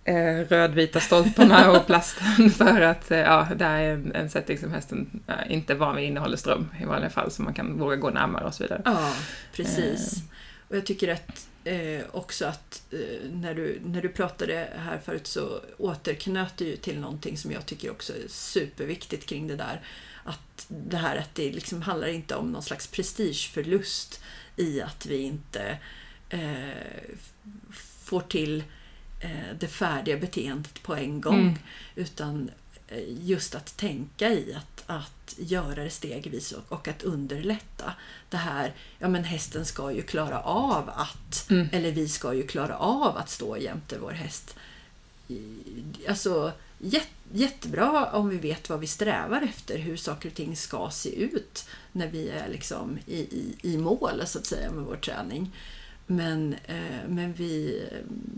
eh, 0.04 0.48
rödvita 0.48 1.00
stolparna 1.00 1.70
och 1.70 1.86
plasten 1.86 2.50
för 2.50 2.80
att 2.80 3.10
eh, 3.10 3.18
ja, 3.18 3.48
det 3.56 3.64
här 3.64 3.80
är 3.82 3.92
en, 3.92 4.12
en 4.14 4.30
setting 4.30 4.58
som 4.58 4.72
hästen 4.72 5.22
eh, 5.26 5.52
inte 5.52 5.72
är 5.72 5.76
van 5.76 5.96
vid 5.96 6.04
innehåller 6.04 6.36
ström 6.36 6.68
i 6.80 6.84
vanliga 6.84 7.10
fall 7.10 7.30
så 7.30 7.42
man 7.42 7.54
kan 7.54 7.78
våga 7.78 7.96
gå 7.96 8.10
närmare 8.10 8.44
och 8.44 8.54
så 8.54 8.62
vidare. 8.62 8.82
Ja, 8.84 9.12
precis. 9.52 10.22
Och 10.68 10.76
jag 10.76 10.86
tycker 10.86 11.12
att 11.12 11.46
eh, 11.64 12.02
också 12.12 12.46
att 12.46 12.82
eh, 12.92 13.30
när, 13.30 13.54
du, 13.54 13.80
när 13.84 14.02
du 14.02 14.08
pratade 14.08 14.68
här 14.76 14.98
förut 14.98 15.26
så 15.26 15.60
återknöt 15.78 16.56
du 16.56 16.64
ju 16.64 16.76
till 16.76 17.00
någonting 17.00 17.38
som 17.38 17.52
jag 17.52 17.66
tycker 17.66 17.90
också 17.90 18.12
är 18.12 18.28
superviktigt 18.28 19.26
kring 19.26 19.46
det 19.46 19.56
där. 19.56 19.82
Att 20.24 20.66
det 20.68 20.96
här 20.96 21.16
att 21.16 21.34
det 21.34 21.52
liksom 21.52 21.82
handlar 21.82 22.08
inte 22.08 22.34
om 22.34 22.52
någon 22.52 22.62
slags 22.62 22.86
prestigeförlust 22.86 24.20
i 24.56 24.80
att 24.80 25.06
vi 25.06 25.16
inte 25.16 25.78
eh, 26.28 27.08
får 28.04 28.20
till 28.20 28.64
eh, 29.20 29.56
det 29.60 29.68
färdiga 29.68 30.16
beteendet 30.16 30.82
på 30.82 30.94
en 30.94 31.20
gång. 31.20 31.40
Mm. 31.40 31.58
Utan 31.94 32.50
eh, 32.88 33.02
just 33.06 33.54
att 33.54 33.76
tänka 33.76 34.28
i 34.32 34.54
att, 34.54 34.73
att 34.86 35.34
göra 35.38 35.84
det 35.84 35.90
stegvis 35.90 36.52
och, 36.52 36.72
och 36.72 36.88
att 36.88 37.02
underlätta. 37.02 37.92
Det 38.30 38.36
här, 38.36 38.74
ja 38.98 39.08
men 39.08 39.24
hästen 39.24 39.64
ska 39.64 39.92
ju 39.92 40.02
klara 40.02 40.40
av 40.40 40.90
att, 40.90 41.50
Mm. 41.50 41.68
eller 41.72 41.92
vi 41.92 42.08
ska 42.08 42.34
ju 42.34 42.46
klara 42.46 42.78
av 42.78 43.16
att 43.16 43.30
stå 43.30 43.56
jämte 43.56 43.98
vår 43.98 44.10
häst. 44.10 44.56
Alltså 46.08 46.52
jät, 46.78 47.08
jättebra 47.32 48.12
om 48.12 48.28
vi 48.28 48.36
vet 48.36 48.68
vad 48.68 48.80
vi 48.80 48.86
strävar 48.86 49.42
efter, 49.42 49.78
hur 49.78 49.96
saker 49.96 50.28
och 50.28 50.34
ting 50.34 50.56
ska 50.56 50.90
se 50.90 51.14
ut 51.22 51.64
när 51.92 52.06
vi 52.08 52.28
är 52.28 52.48
liksom 52.48 52.98
i, 53.06 53.18
i, 53.18 53.54
i 53.62 53.78
mål 53.78 54.22
så 54.26 54.38
att 54.38 54.46
säga 54.46 54.70
med 54.70 54.84
vår 54.84 54.96
träning. 54.96 55.52
Men, 56.06 56.54
eh, 56.66 57.08
men 57.08 57.32
vi 57.32 57.82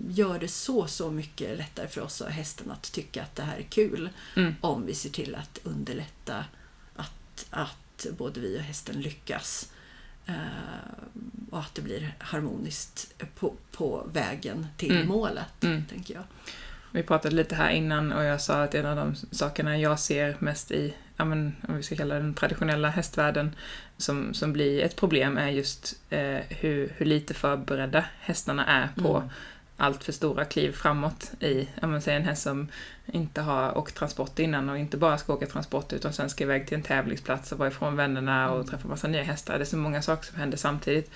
gör 0.08 0.38
det 0.38 0.48
så, 0.48 0.86
så 0.86 1.10
mycket 1.10 1.58
lättare 1.58 1.88
för 1.88 2.00
oss 2.00 2.20
och 2.20 2.30
hästen 2.30 2.70
att 2.70 2.92
tycka 2.92 3.22
att 3.22 3.34
det 3.36 3.42
här 3.42 3.56
är 3.58 3.62
kul 3.62 4.10
Mm. 4.36 4.54
om 4.60 4.86
vi 4.86 4.94
ser 4.94 5.10
till 5.10 5.34
att 5.34 5.58
underlätta 5.62 6.44
att, 6.96 7.46
att 7.50 8.06
både 8.18 8.40
vi 8.40 8.58
och 8.58 8.62
hästen 8.62 9.00
lyckas. 9.00 9.72
Eh, 10.26 10.34
och 11.50 11.58
att 11.60 11.74
det 11.74 11.82
blir 11.82 12.14
harmoniskt 12.18 13.14
på, 13.34 13.54
på 13.70 14.08
vägen 14.12 14.66
till 14.76 14.90
Mm. 14.96 15.08
målet, 15.08 15.64
Mm. 15.64 15.84
tänker 15.84 16.14
jag. 16.14 16.24
Vi 16.92 17.02
pratade 17.02 17.34
lite 17.36 17.54
här 17.54 17.70
innan 17.70 18.12
och 18.12 18.24
jag 18.24 18.40
sa 18.40 18.62
att 18.62 18.74
en 18.74 18.86
av 18.86 18.96
de 18.96 19.14
sakerna 19.30 19.78
jag 19.78 20.00
ser 20.00 20.36
mest 20.40 20.70
i, 20.70 20.94
ja 21.16 21.24
men, 21.24 21.56
om 21.68 21.76
vi 21.76 21.82
ska 21.82 21.96
kalla 21.96 22.14
den 22.14 22.34
traditionella 22.34 22.88
hästvärlden, 22.88 23.54
som, 23.96 24.34
som 24.34 24.52
blir 24.52 24.82
ett 24.82 24.96
problem 24.96 25.36
är 25.38 25.48
just 25.48 25.94
eh, 26.10 26.38
hur, 26.48 26.92
hur 26.96 27.06
lite 27.06 27.34
förberedda 27.34 28.04
hästarna 28.20 28.66
är 28.66 29.02
på 29.02 29.16
Mm. 29.16 29.28
allt 29.76 30.04
för 30.04 30.12
stora 30.12 30.44
kliv 30.44 30.72
framåt 30.72 31.32
i, 31.40 31.68
ja 31.80 31.86
men 31.86 32.02
säg 32.02 32.16
en 32.16 32.24
häst 32.24 32.42
som 32.42 32.68
inte 33.06 33.40
har 33.40 33.78
åkt 33.78 33.94
transport 33.94 34.38
innan 34.38 34.68
och 34.68 34.78
inte 34.78 34.96
bara 34.96 35.18
ska 35.18 35.32
åka 35.34 35.46
transport 35.46 35.92
utan 35.92 36.12
sen 36.12 36.30
ska 36.30 36.44
iväg 36.44 36.66
till 36.66 36.76
en 36.76 36.82
tävlingsplats 36.82 37.52
och 37.52 37.58
vara 37.58 37.68
ifrån 37.68 37.96
vännerna 37.96 38.50
och 38.50 38.56
Mm. 38.56 38.66
träffa 38.68 38.88
massa 38.88 39.08
nya 39.08 39.22
hästar. 39.22 39.54
Det 39.58 39.62
är 39.62 39.64
så 39.64 39.76
många 39.76 40.02
saker 40.02 40.26
som 40.26 40.38
händer 40.38 40.56
samtidigt. 40.56 41.10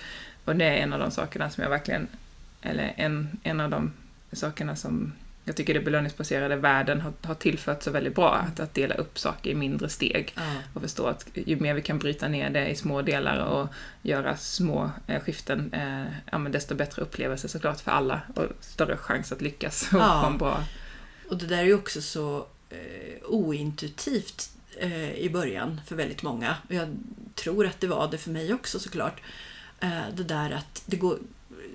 Och 0.45 0.55
det 0.55 0.65
är 0.65 0.77
en 0.77 0.93
av 0.93 0.99
de 0.99 1.11
sakerna 1.11 1.49
som 1.49 1.63
jag 1.63 1.69
verkligen, 1.69 2.07
eller 2.61 2.93
en, 2.95 3.39
en 3.43 3.59
av 3.59 3.69
de 3.69 3.91
sakerna 4.33 4.75
som 4.75 5.13
jag 5.45 5.55
tycker 5.55 5.73
det 5.73 5.79
belöningsbaserade 5.79 6.55
världen 6.55 7.01
har, 7.01 7.13
har 7.23 7.35
tillfört 7.35 7.83
så 7.83 7.91
väldigt 7.91 8.15
bra, 8.15 8.35
att, 8.35 8.59
att 8.59 8.73
dela 8.73 8.95
upp 8.95 9.19
saker 9.19 9.49
i 9.51 9.55
mindre 9.55 9.89
steg 9.89 10.33
Ja. 10.35 10.41
och 10.73 10.81
förstå 10.81 11.07
att 11.07 11.25
ju 11.33 11.55
mer 11.59 11.73
vi 11.73 11.81
kan 11.81 11.99
bryta 11.99 12.27
ner 12.27 12.49
det 12.49 12.67
i 12.69 12.75
små 12.75 13.01
delar 13.01 13.37
och 13.45 13.67
göra 14.01 14.37
små 14.37 14.91
eh, 15.07 15.21
skiften, 15.21 15.73
eh, 15.73 16.05
ja, 16.31 16.37
desto 16.37 16.75
bättre 16.75 17.01
upplevelse 17.01 17.47
såklart 17.47 17.79
för 17.79 17.91
alla 17.91 18.21
och 18.35 18.45
större 18.59 18.97
chans 18.97 19.31
att 19.31 19.41
lyckas 19.41 19.89
och 19.93 19.99
Ja. 19.99 20.21
få 20.23 20.27
en 20.31 20.37
bra... 20.37 20.63
Och 21.29 21.37
det 21.37 21.45
där 21.45 21.57
är 21.57 21.63
ju 21.63 21.73
också 21.75 22.01
så 22.01 22.45
eh, 22.69 23.23
ointuitivt 23.27 24.49
eh, 24.79 25.11
i 25.13 25.29
början 25.29 25.81
för 25.87 25.95
väldigt 25.95 26.23
många. 26.23 26.55
Och 26.67 26.73
jag 26.75 26.87
tror 27.35 27.65
att 27.65 27.79
det 27.79 27.87
var 27.87 28.07
det 28.11 28.17
för 28.17 28.31
mig 28.31 28.53
också 28.53 28.79
såklart. 28.79 29.21
Eh, 29.79 30.01
det 30.13 30.23
där 30.23 30.51
att 30.51 30.83
det 30.85 30.97
går, 30.97 31.17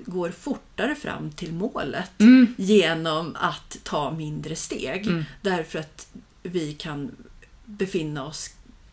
går 0.07 0.31
fortare 0.31 0.95
fram 0.95 1.31
till 1.31 1.53
målet 1.53 2.11
Mm. 2.21 2.55
genom 2.59 3.37
att 3.41 3.77
ta 3.83 4.11
mindre 4.11 4.57
steg. 4.57 5.07
Mm. 5.07 5.25
Därför 5.43 5.79
att 5.79 6.09
vi 6.43 6.75
kan 6.75 7.11
befinna 7.65 8.27
oss 8.27 8.51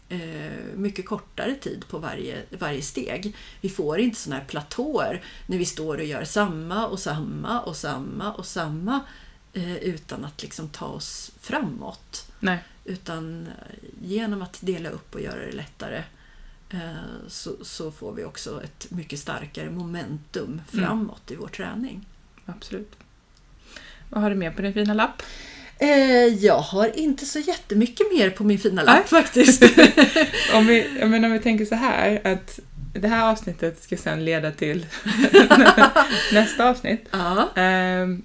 eh, 0.10 0.20
mycket 0.76 1.06
kortare 1.06 1.56
tid 1.56 1.86
på 1.90 1.98
varje, 1.98 2.42
varje 2.60 2.82
steg. 2.82 3.36
Vi 3.62 3.70
får 3.70 4.00
inte 4.00 4.20
sådana 4.20 4.42
här 4.42 4.48
platåer 4.48 5.22
när 5.48 5.58
vi 5.58 5.66
står 5.66 5.98
och 5.98 6.06
gör 6.06 6.24
samma 6.24 6.88
och 6.88 7.00
samma 7.00 7.62
och 7.62 7.76
samma 7.76 8.34
och 8.34 8.46
samma 8.46 9.00
eh, 9.54 9.76
utan 9.78 10.26
att 10.26 10.42
liksom 10.42 10.70
ta 10.70 10.86
oss 10.86 11.32
framåt. 11.42 12.32
Nej. 12.40 12.58
Utan 12.86 13.48
eh, 13.48 13.78
genom 14.02 14.42
att 14.42 14.58
dela 14.62 14.90
upp 14.90 15.16
och 15.16 15.22
göra 15.22 15.46
det 15.46 15.52
lättare 15.52 16.04
så, 17.28 17.52
så 17.62 17.92
får 17.92 18.14
vi 18.14 18.24
också 18.24 18.64
ett 18.64 18.92
mycket 18.92 19.20
starkare 19.20 19.70
momentum 19.70 20.62
Mm. 20.74 20.86
framåt 20.86 21.32
i 21.32 21.36
vår 21.36 21.48
träning. 21.48 22.06
Absolut. 22.46 22.92
Vad 24.10 24.22
har 24.24 24.30
du 24.30 24.36
mer 24.36 24.52
på 24.52 24.62
din 24.62 24.74
fina 24.74 24.94
lapp? 24.94 25.22
Eh, 25.80 25.88
jag 26.46 26.58
har 26.60 26.98
inte 27.00 27.26
så 27.26 27.40
jättemycket 27.40 28.08
mer 28.18 28.30
på 28.30 28.44
min 28.44 28.60
fina 28.60 28.84
lapp 28.84 29.12
Nej. 29.12 29.24
faktiskt. 29.24 29.64
Om 30.54 30.68
vi, 30.68 31.06
menar, 31.06 31.28
om 31.28 31.34
vi 31.34 31.40
tänker 31.40 31.66
så 31.66 31.76
här 31.76 32.22
att 32.28 32.60
det 32.94 33.08
här 33.08 33.32
avsnittet 33.32 33.84
ska 33.84 33.98
sedan 33.98 34.26
leda 34.26 34.52
till 34.52 34.86
nästa 36.34 36.70
avsnitt. 36.70 37.06
ja. 37.12 37.50
Ehm, 37.56 38.22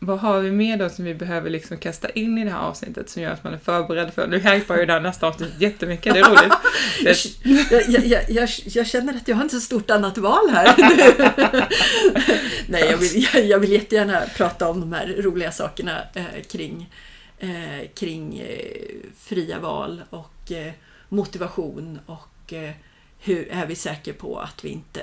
vad 0.00 0.18
har 0.18 0.40
vi 0.40 0.50
mer 0.50 0.76
då 0.76 0.88
som 0.88 1.04
vi 1.04 1.14
behöver 1.14 1.50
liksom 1.50 1.78
kasta 1.78 2.10
in 2.10 2.38
i 2.38 2.44
det 2.44 2.50
här 2.50 2.58
avsnittet 2.58 3.10
som 3.10 3.22
gör 3.22 3.30
att 3.30 3.44
man 3.44 3.54
är 3.54 3.58
förberedd 3.58 4.14
för 4.14 4.26
Nu 4.26 4.38
hypar 4.38 4.76
ju 4.76 4.86
det 4.86 4.92
här 4.92 5.00
nästa 5.00 5.26
avsnitt 5.26 5.52
jättemycket, 5.58 6.14
det 6.14 6.20
är 6.20 6.24
roligt. 6.24 6.52
Jag, 7.70 8.04
jag, 8.06 8.30
jag, 8.30 8.48
jag, 8.66 8.86
känner 8.86 9.14
att 9.14 9.28
jag 9.28 9.36
har 9.36 9.42
inte 9.42 9.54
så 9.54 9.60
stort 9.60 9.90
annat 9.90 10.18
val 10.18 10.50
här. 10.50 10.74
Nej, 12.68 12.84
jag 12.90 12.96
vill, 12.96 13.28
jag, 13.34 13.44
jag 13.44 13.58
vill 13.58 13.72
jättegärna 13.72 14.22
prata 14.36 14.68
om 14.68 14.80
de 14.80 14.92
här 14.92 15.14
roliga 15.18 15.52
sakerna 15.52 16.02
eh, 16.14 16.42
kring, 16.50 16.94
eh, 17.38 17.88
kring 17.94 18.38
eh, 18.38 19.10
fria 19.18 19.58
val 19.58 20.02
och 20.10 20.52
eh, 20.52 20.72
motivation 21.08 21.98
och 22.06 22.52
eh, 22.52 22.70
hur 23.18 23.48
är 23.48 23.66
vi 23.66 23.74
säkra 23.74 24.14
på 24.14 24.38
att 24.38 24.64
vi 24.64 24.68
inte 24.68 25.00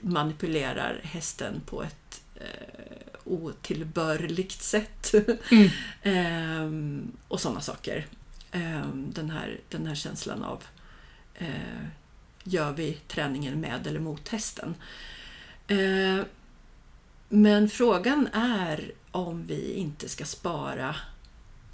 manipulerar 0.00 1.00
hästen 1.02 1.60
på 1.66 1.82
ett 1.82 2.22
eh, 2.34 3.15
otillbörligt 3.26 4.62
sätt. 4.62 5.14
Mm. 5.50 5.68
Ehm, 6.02 7.12
och 7.28 7.40
sådana 7.40 7.60
saker. 7.60 8.06
Ehm, 8.52 9.12
den, 9.14 9.30
här, 9.30 9.60
den 9.68 9.86
här 9.86 9.94
känslan 9.94 10.44
av 10.44 10.62
eh, 11.34 11.46
gör 12.44 12.72
vi 12.72 12.92
träningen 13.08 13.60
med 13.60 13.86
eller 13.86 14.00
mot 14.00 14.28
hästen? 14.28 14.74
Eh, 15.68 16.24
men 17.28 17.68
frågan 17.68 18.28
är 18.32 18.92
om 19.10 19.46
vi 19.46 19.72
inte 19.72 20.08
ska 20.08 20.24
spara 20.24 20.96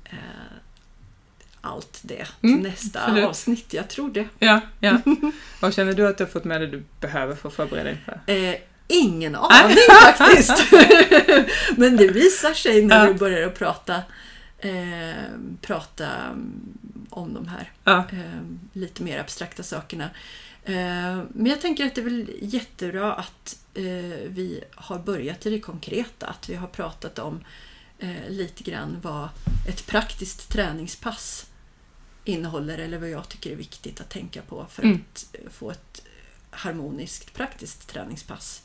eh, 0.04 0.16
allt 1.60 2.00
det 2.02 2.26
till 2.40 2.50
Mm, 2.50 2.60
nästa 2.62 3.00
absolut. 3.02 3.24
avsnitt. 3.24 3.72
Jag 3.74 3.88
tror 3.88 4.10
det. 4.10 4.28
ja, 4.38 4.60
ja. 4.80 4.98
Vad 5.60 5.74
känner 5.74 5.92
du 5.92 6.08
att 6.08 6.18
du 6.18 6.24
har 6.24 6.30
fått 6.30 6.44
med 6.44 6.60
dig 6.60 6.68
du 6.68 6.82
behöver 7.00 7.34
för 7.34 7.48
att 7.48 7.54
förbereda 7.54 7.84
dig 7.84 7.98
för? 8.04 8.32
Eh, 8.34 8.54
ingen 8.88 9.34
aning 9.34 9.76
faktiskt. 10.16 10.72
Men 11.76 11.96
det 11.96 12.08
visar 12.08 12.54
sig 12.54 12.84
när 12.84 13.08
vi 13.08 13.14
börjar 13.14 13.46
att 13.46 13.58
prata, 13.58 14.02
eh, 14.58 15.14
prata 15.60 16.06
mm, 16.06 16.60
om 17.10 17.34
de 17.34 17.48
här 17.48 17.70
Ja, 17.84 17.98
eh, 18.12 18.40
lite 18.72 19.02
mer 19.02 19.18
abstrakta 19.20 19.62
sakerna. 19.62 20.10
Eh, 20.64 21.22
men 21.28 21.46
jag 21.46 21.60
tänker 21.60 21.86
att 21.86 21.94
det 21.94 22.00
är 22.00 22.04
väl 22.04 22.30
jättebra 22.40 23.14
att 23.14 23.58
eh, 23.74 23.84
vi 24.26 24.64
har 24.74 24.98
börjat 24.98 25.46
i 25.46 25.50
det 25.50 25.60
konkreta. 25.60 26.26
Att 26.26 26.48
vi 26.48 26.54
har 26.54 26.66
pratat 26.66 27.18
om 27.18 27.44
eh, 27.98 28.28
lite 28.28 28.62
grann 28.62 28.96
vad 29.02 29.28
ett 29.68 29.86
praktiskt 29.86 30.48
träningspass 30.52 31.46
innehåller 32.24 32.78
eller 32.78 32.98
vad 32.98 33.08
jag 33.10 33.28
tycker 33.28 33.50
är 33.50 33.56
viktigt 33.56 34.00
att 34.00 34.10
tänka 34.10 34.42
på 34.42 34.66
för 34.70 34.82
Mm. 34.82 35.04
att 35.12 35.26
få 35.52 35.70
ett 35.70 36.02
harmoniskt 36.50 37.34
praktiskt 37.34 37.88
träningspass. 37.88 38.62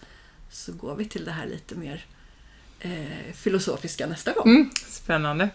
Så 0.57 0.71
går 0.71 0.95
vi 0.95 1.05
till 1.05 1.25
det 1.25 1.31
här 1.31 1.45
lite 1.45 1.75
mer 1.75 2.05
eh, 2.79 3.33
filosofiska 3.33 4.07
nästa 4.07 4.33
gång. 4.33 4.47
mm, 4.47 4.69
spännande. 4.87 5.49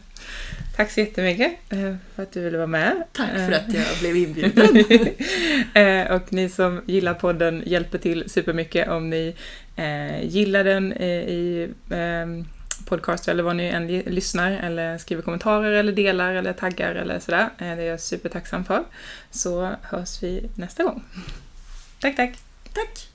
Tack 0.76 0.90
så 0.90 1.00
jättemycket 1.00 1.53
eh, 1.68 1.94
för 2.14 2.22
att 2.22 2.32
du 2.32 2.40
ville 2.40 2.57
vara 2.57 2.66
med. 2.66 3.05
Tack 3.12 3.30
för 3.30 3.53
Eh, 3.53 3.59
att 3.59 3.74
jag 3.74 3.98
blev 4.00 4.16
inbjuden. 4.24 4.76
Eh, 5.74 6.12
och 6.12 6.32
ni 6.32 6.48
som 6.48 6.82
gillar 6.86 7.14
podden 7.14 7.62
hjälper 7.66 7.98
till 7.98 8.30
supermycket 8.30 8.88
om 8.88 9.11
ni 9.11 9.36
eh, 9.76 10.24
gillar 10.24 10.64
den 10.64 10.92
i 10.92 11.68
eh, 11.90 12.44
podcast 12.84 13.28
eller 13.28 13.42
vad 13.42 13.57
ni 13.57 13.64
än 13.64 13.86
lyssnar 13.86 14.50
eller 14.50 14.98
skriver 14.98 15.22
kommentarer 15.22 15.72
eller 15.72 15.92
delar 15.92 16.34
eller 16.34 16.53
taggar 16.53 16.94
eller 16.94 17.20
sådär. 17.20 17.48
Det 17.59 17.64
är 17.64 17.80
jag 17.80 18.00
supertacksam 18.00 18.64
för. 18.64 18.84
Så 19.30 19.70
hörs 19.82 20.22
vi 20.22 20.50
nästa 20.55 20.82
gång. 20.82 21.05
Tack, 22.00 22.16
tack! 22.16 22.38
Tack! 22.72 23.11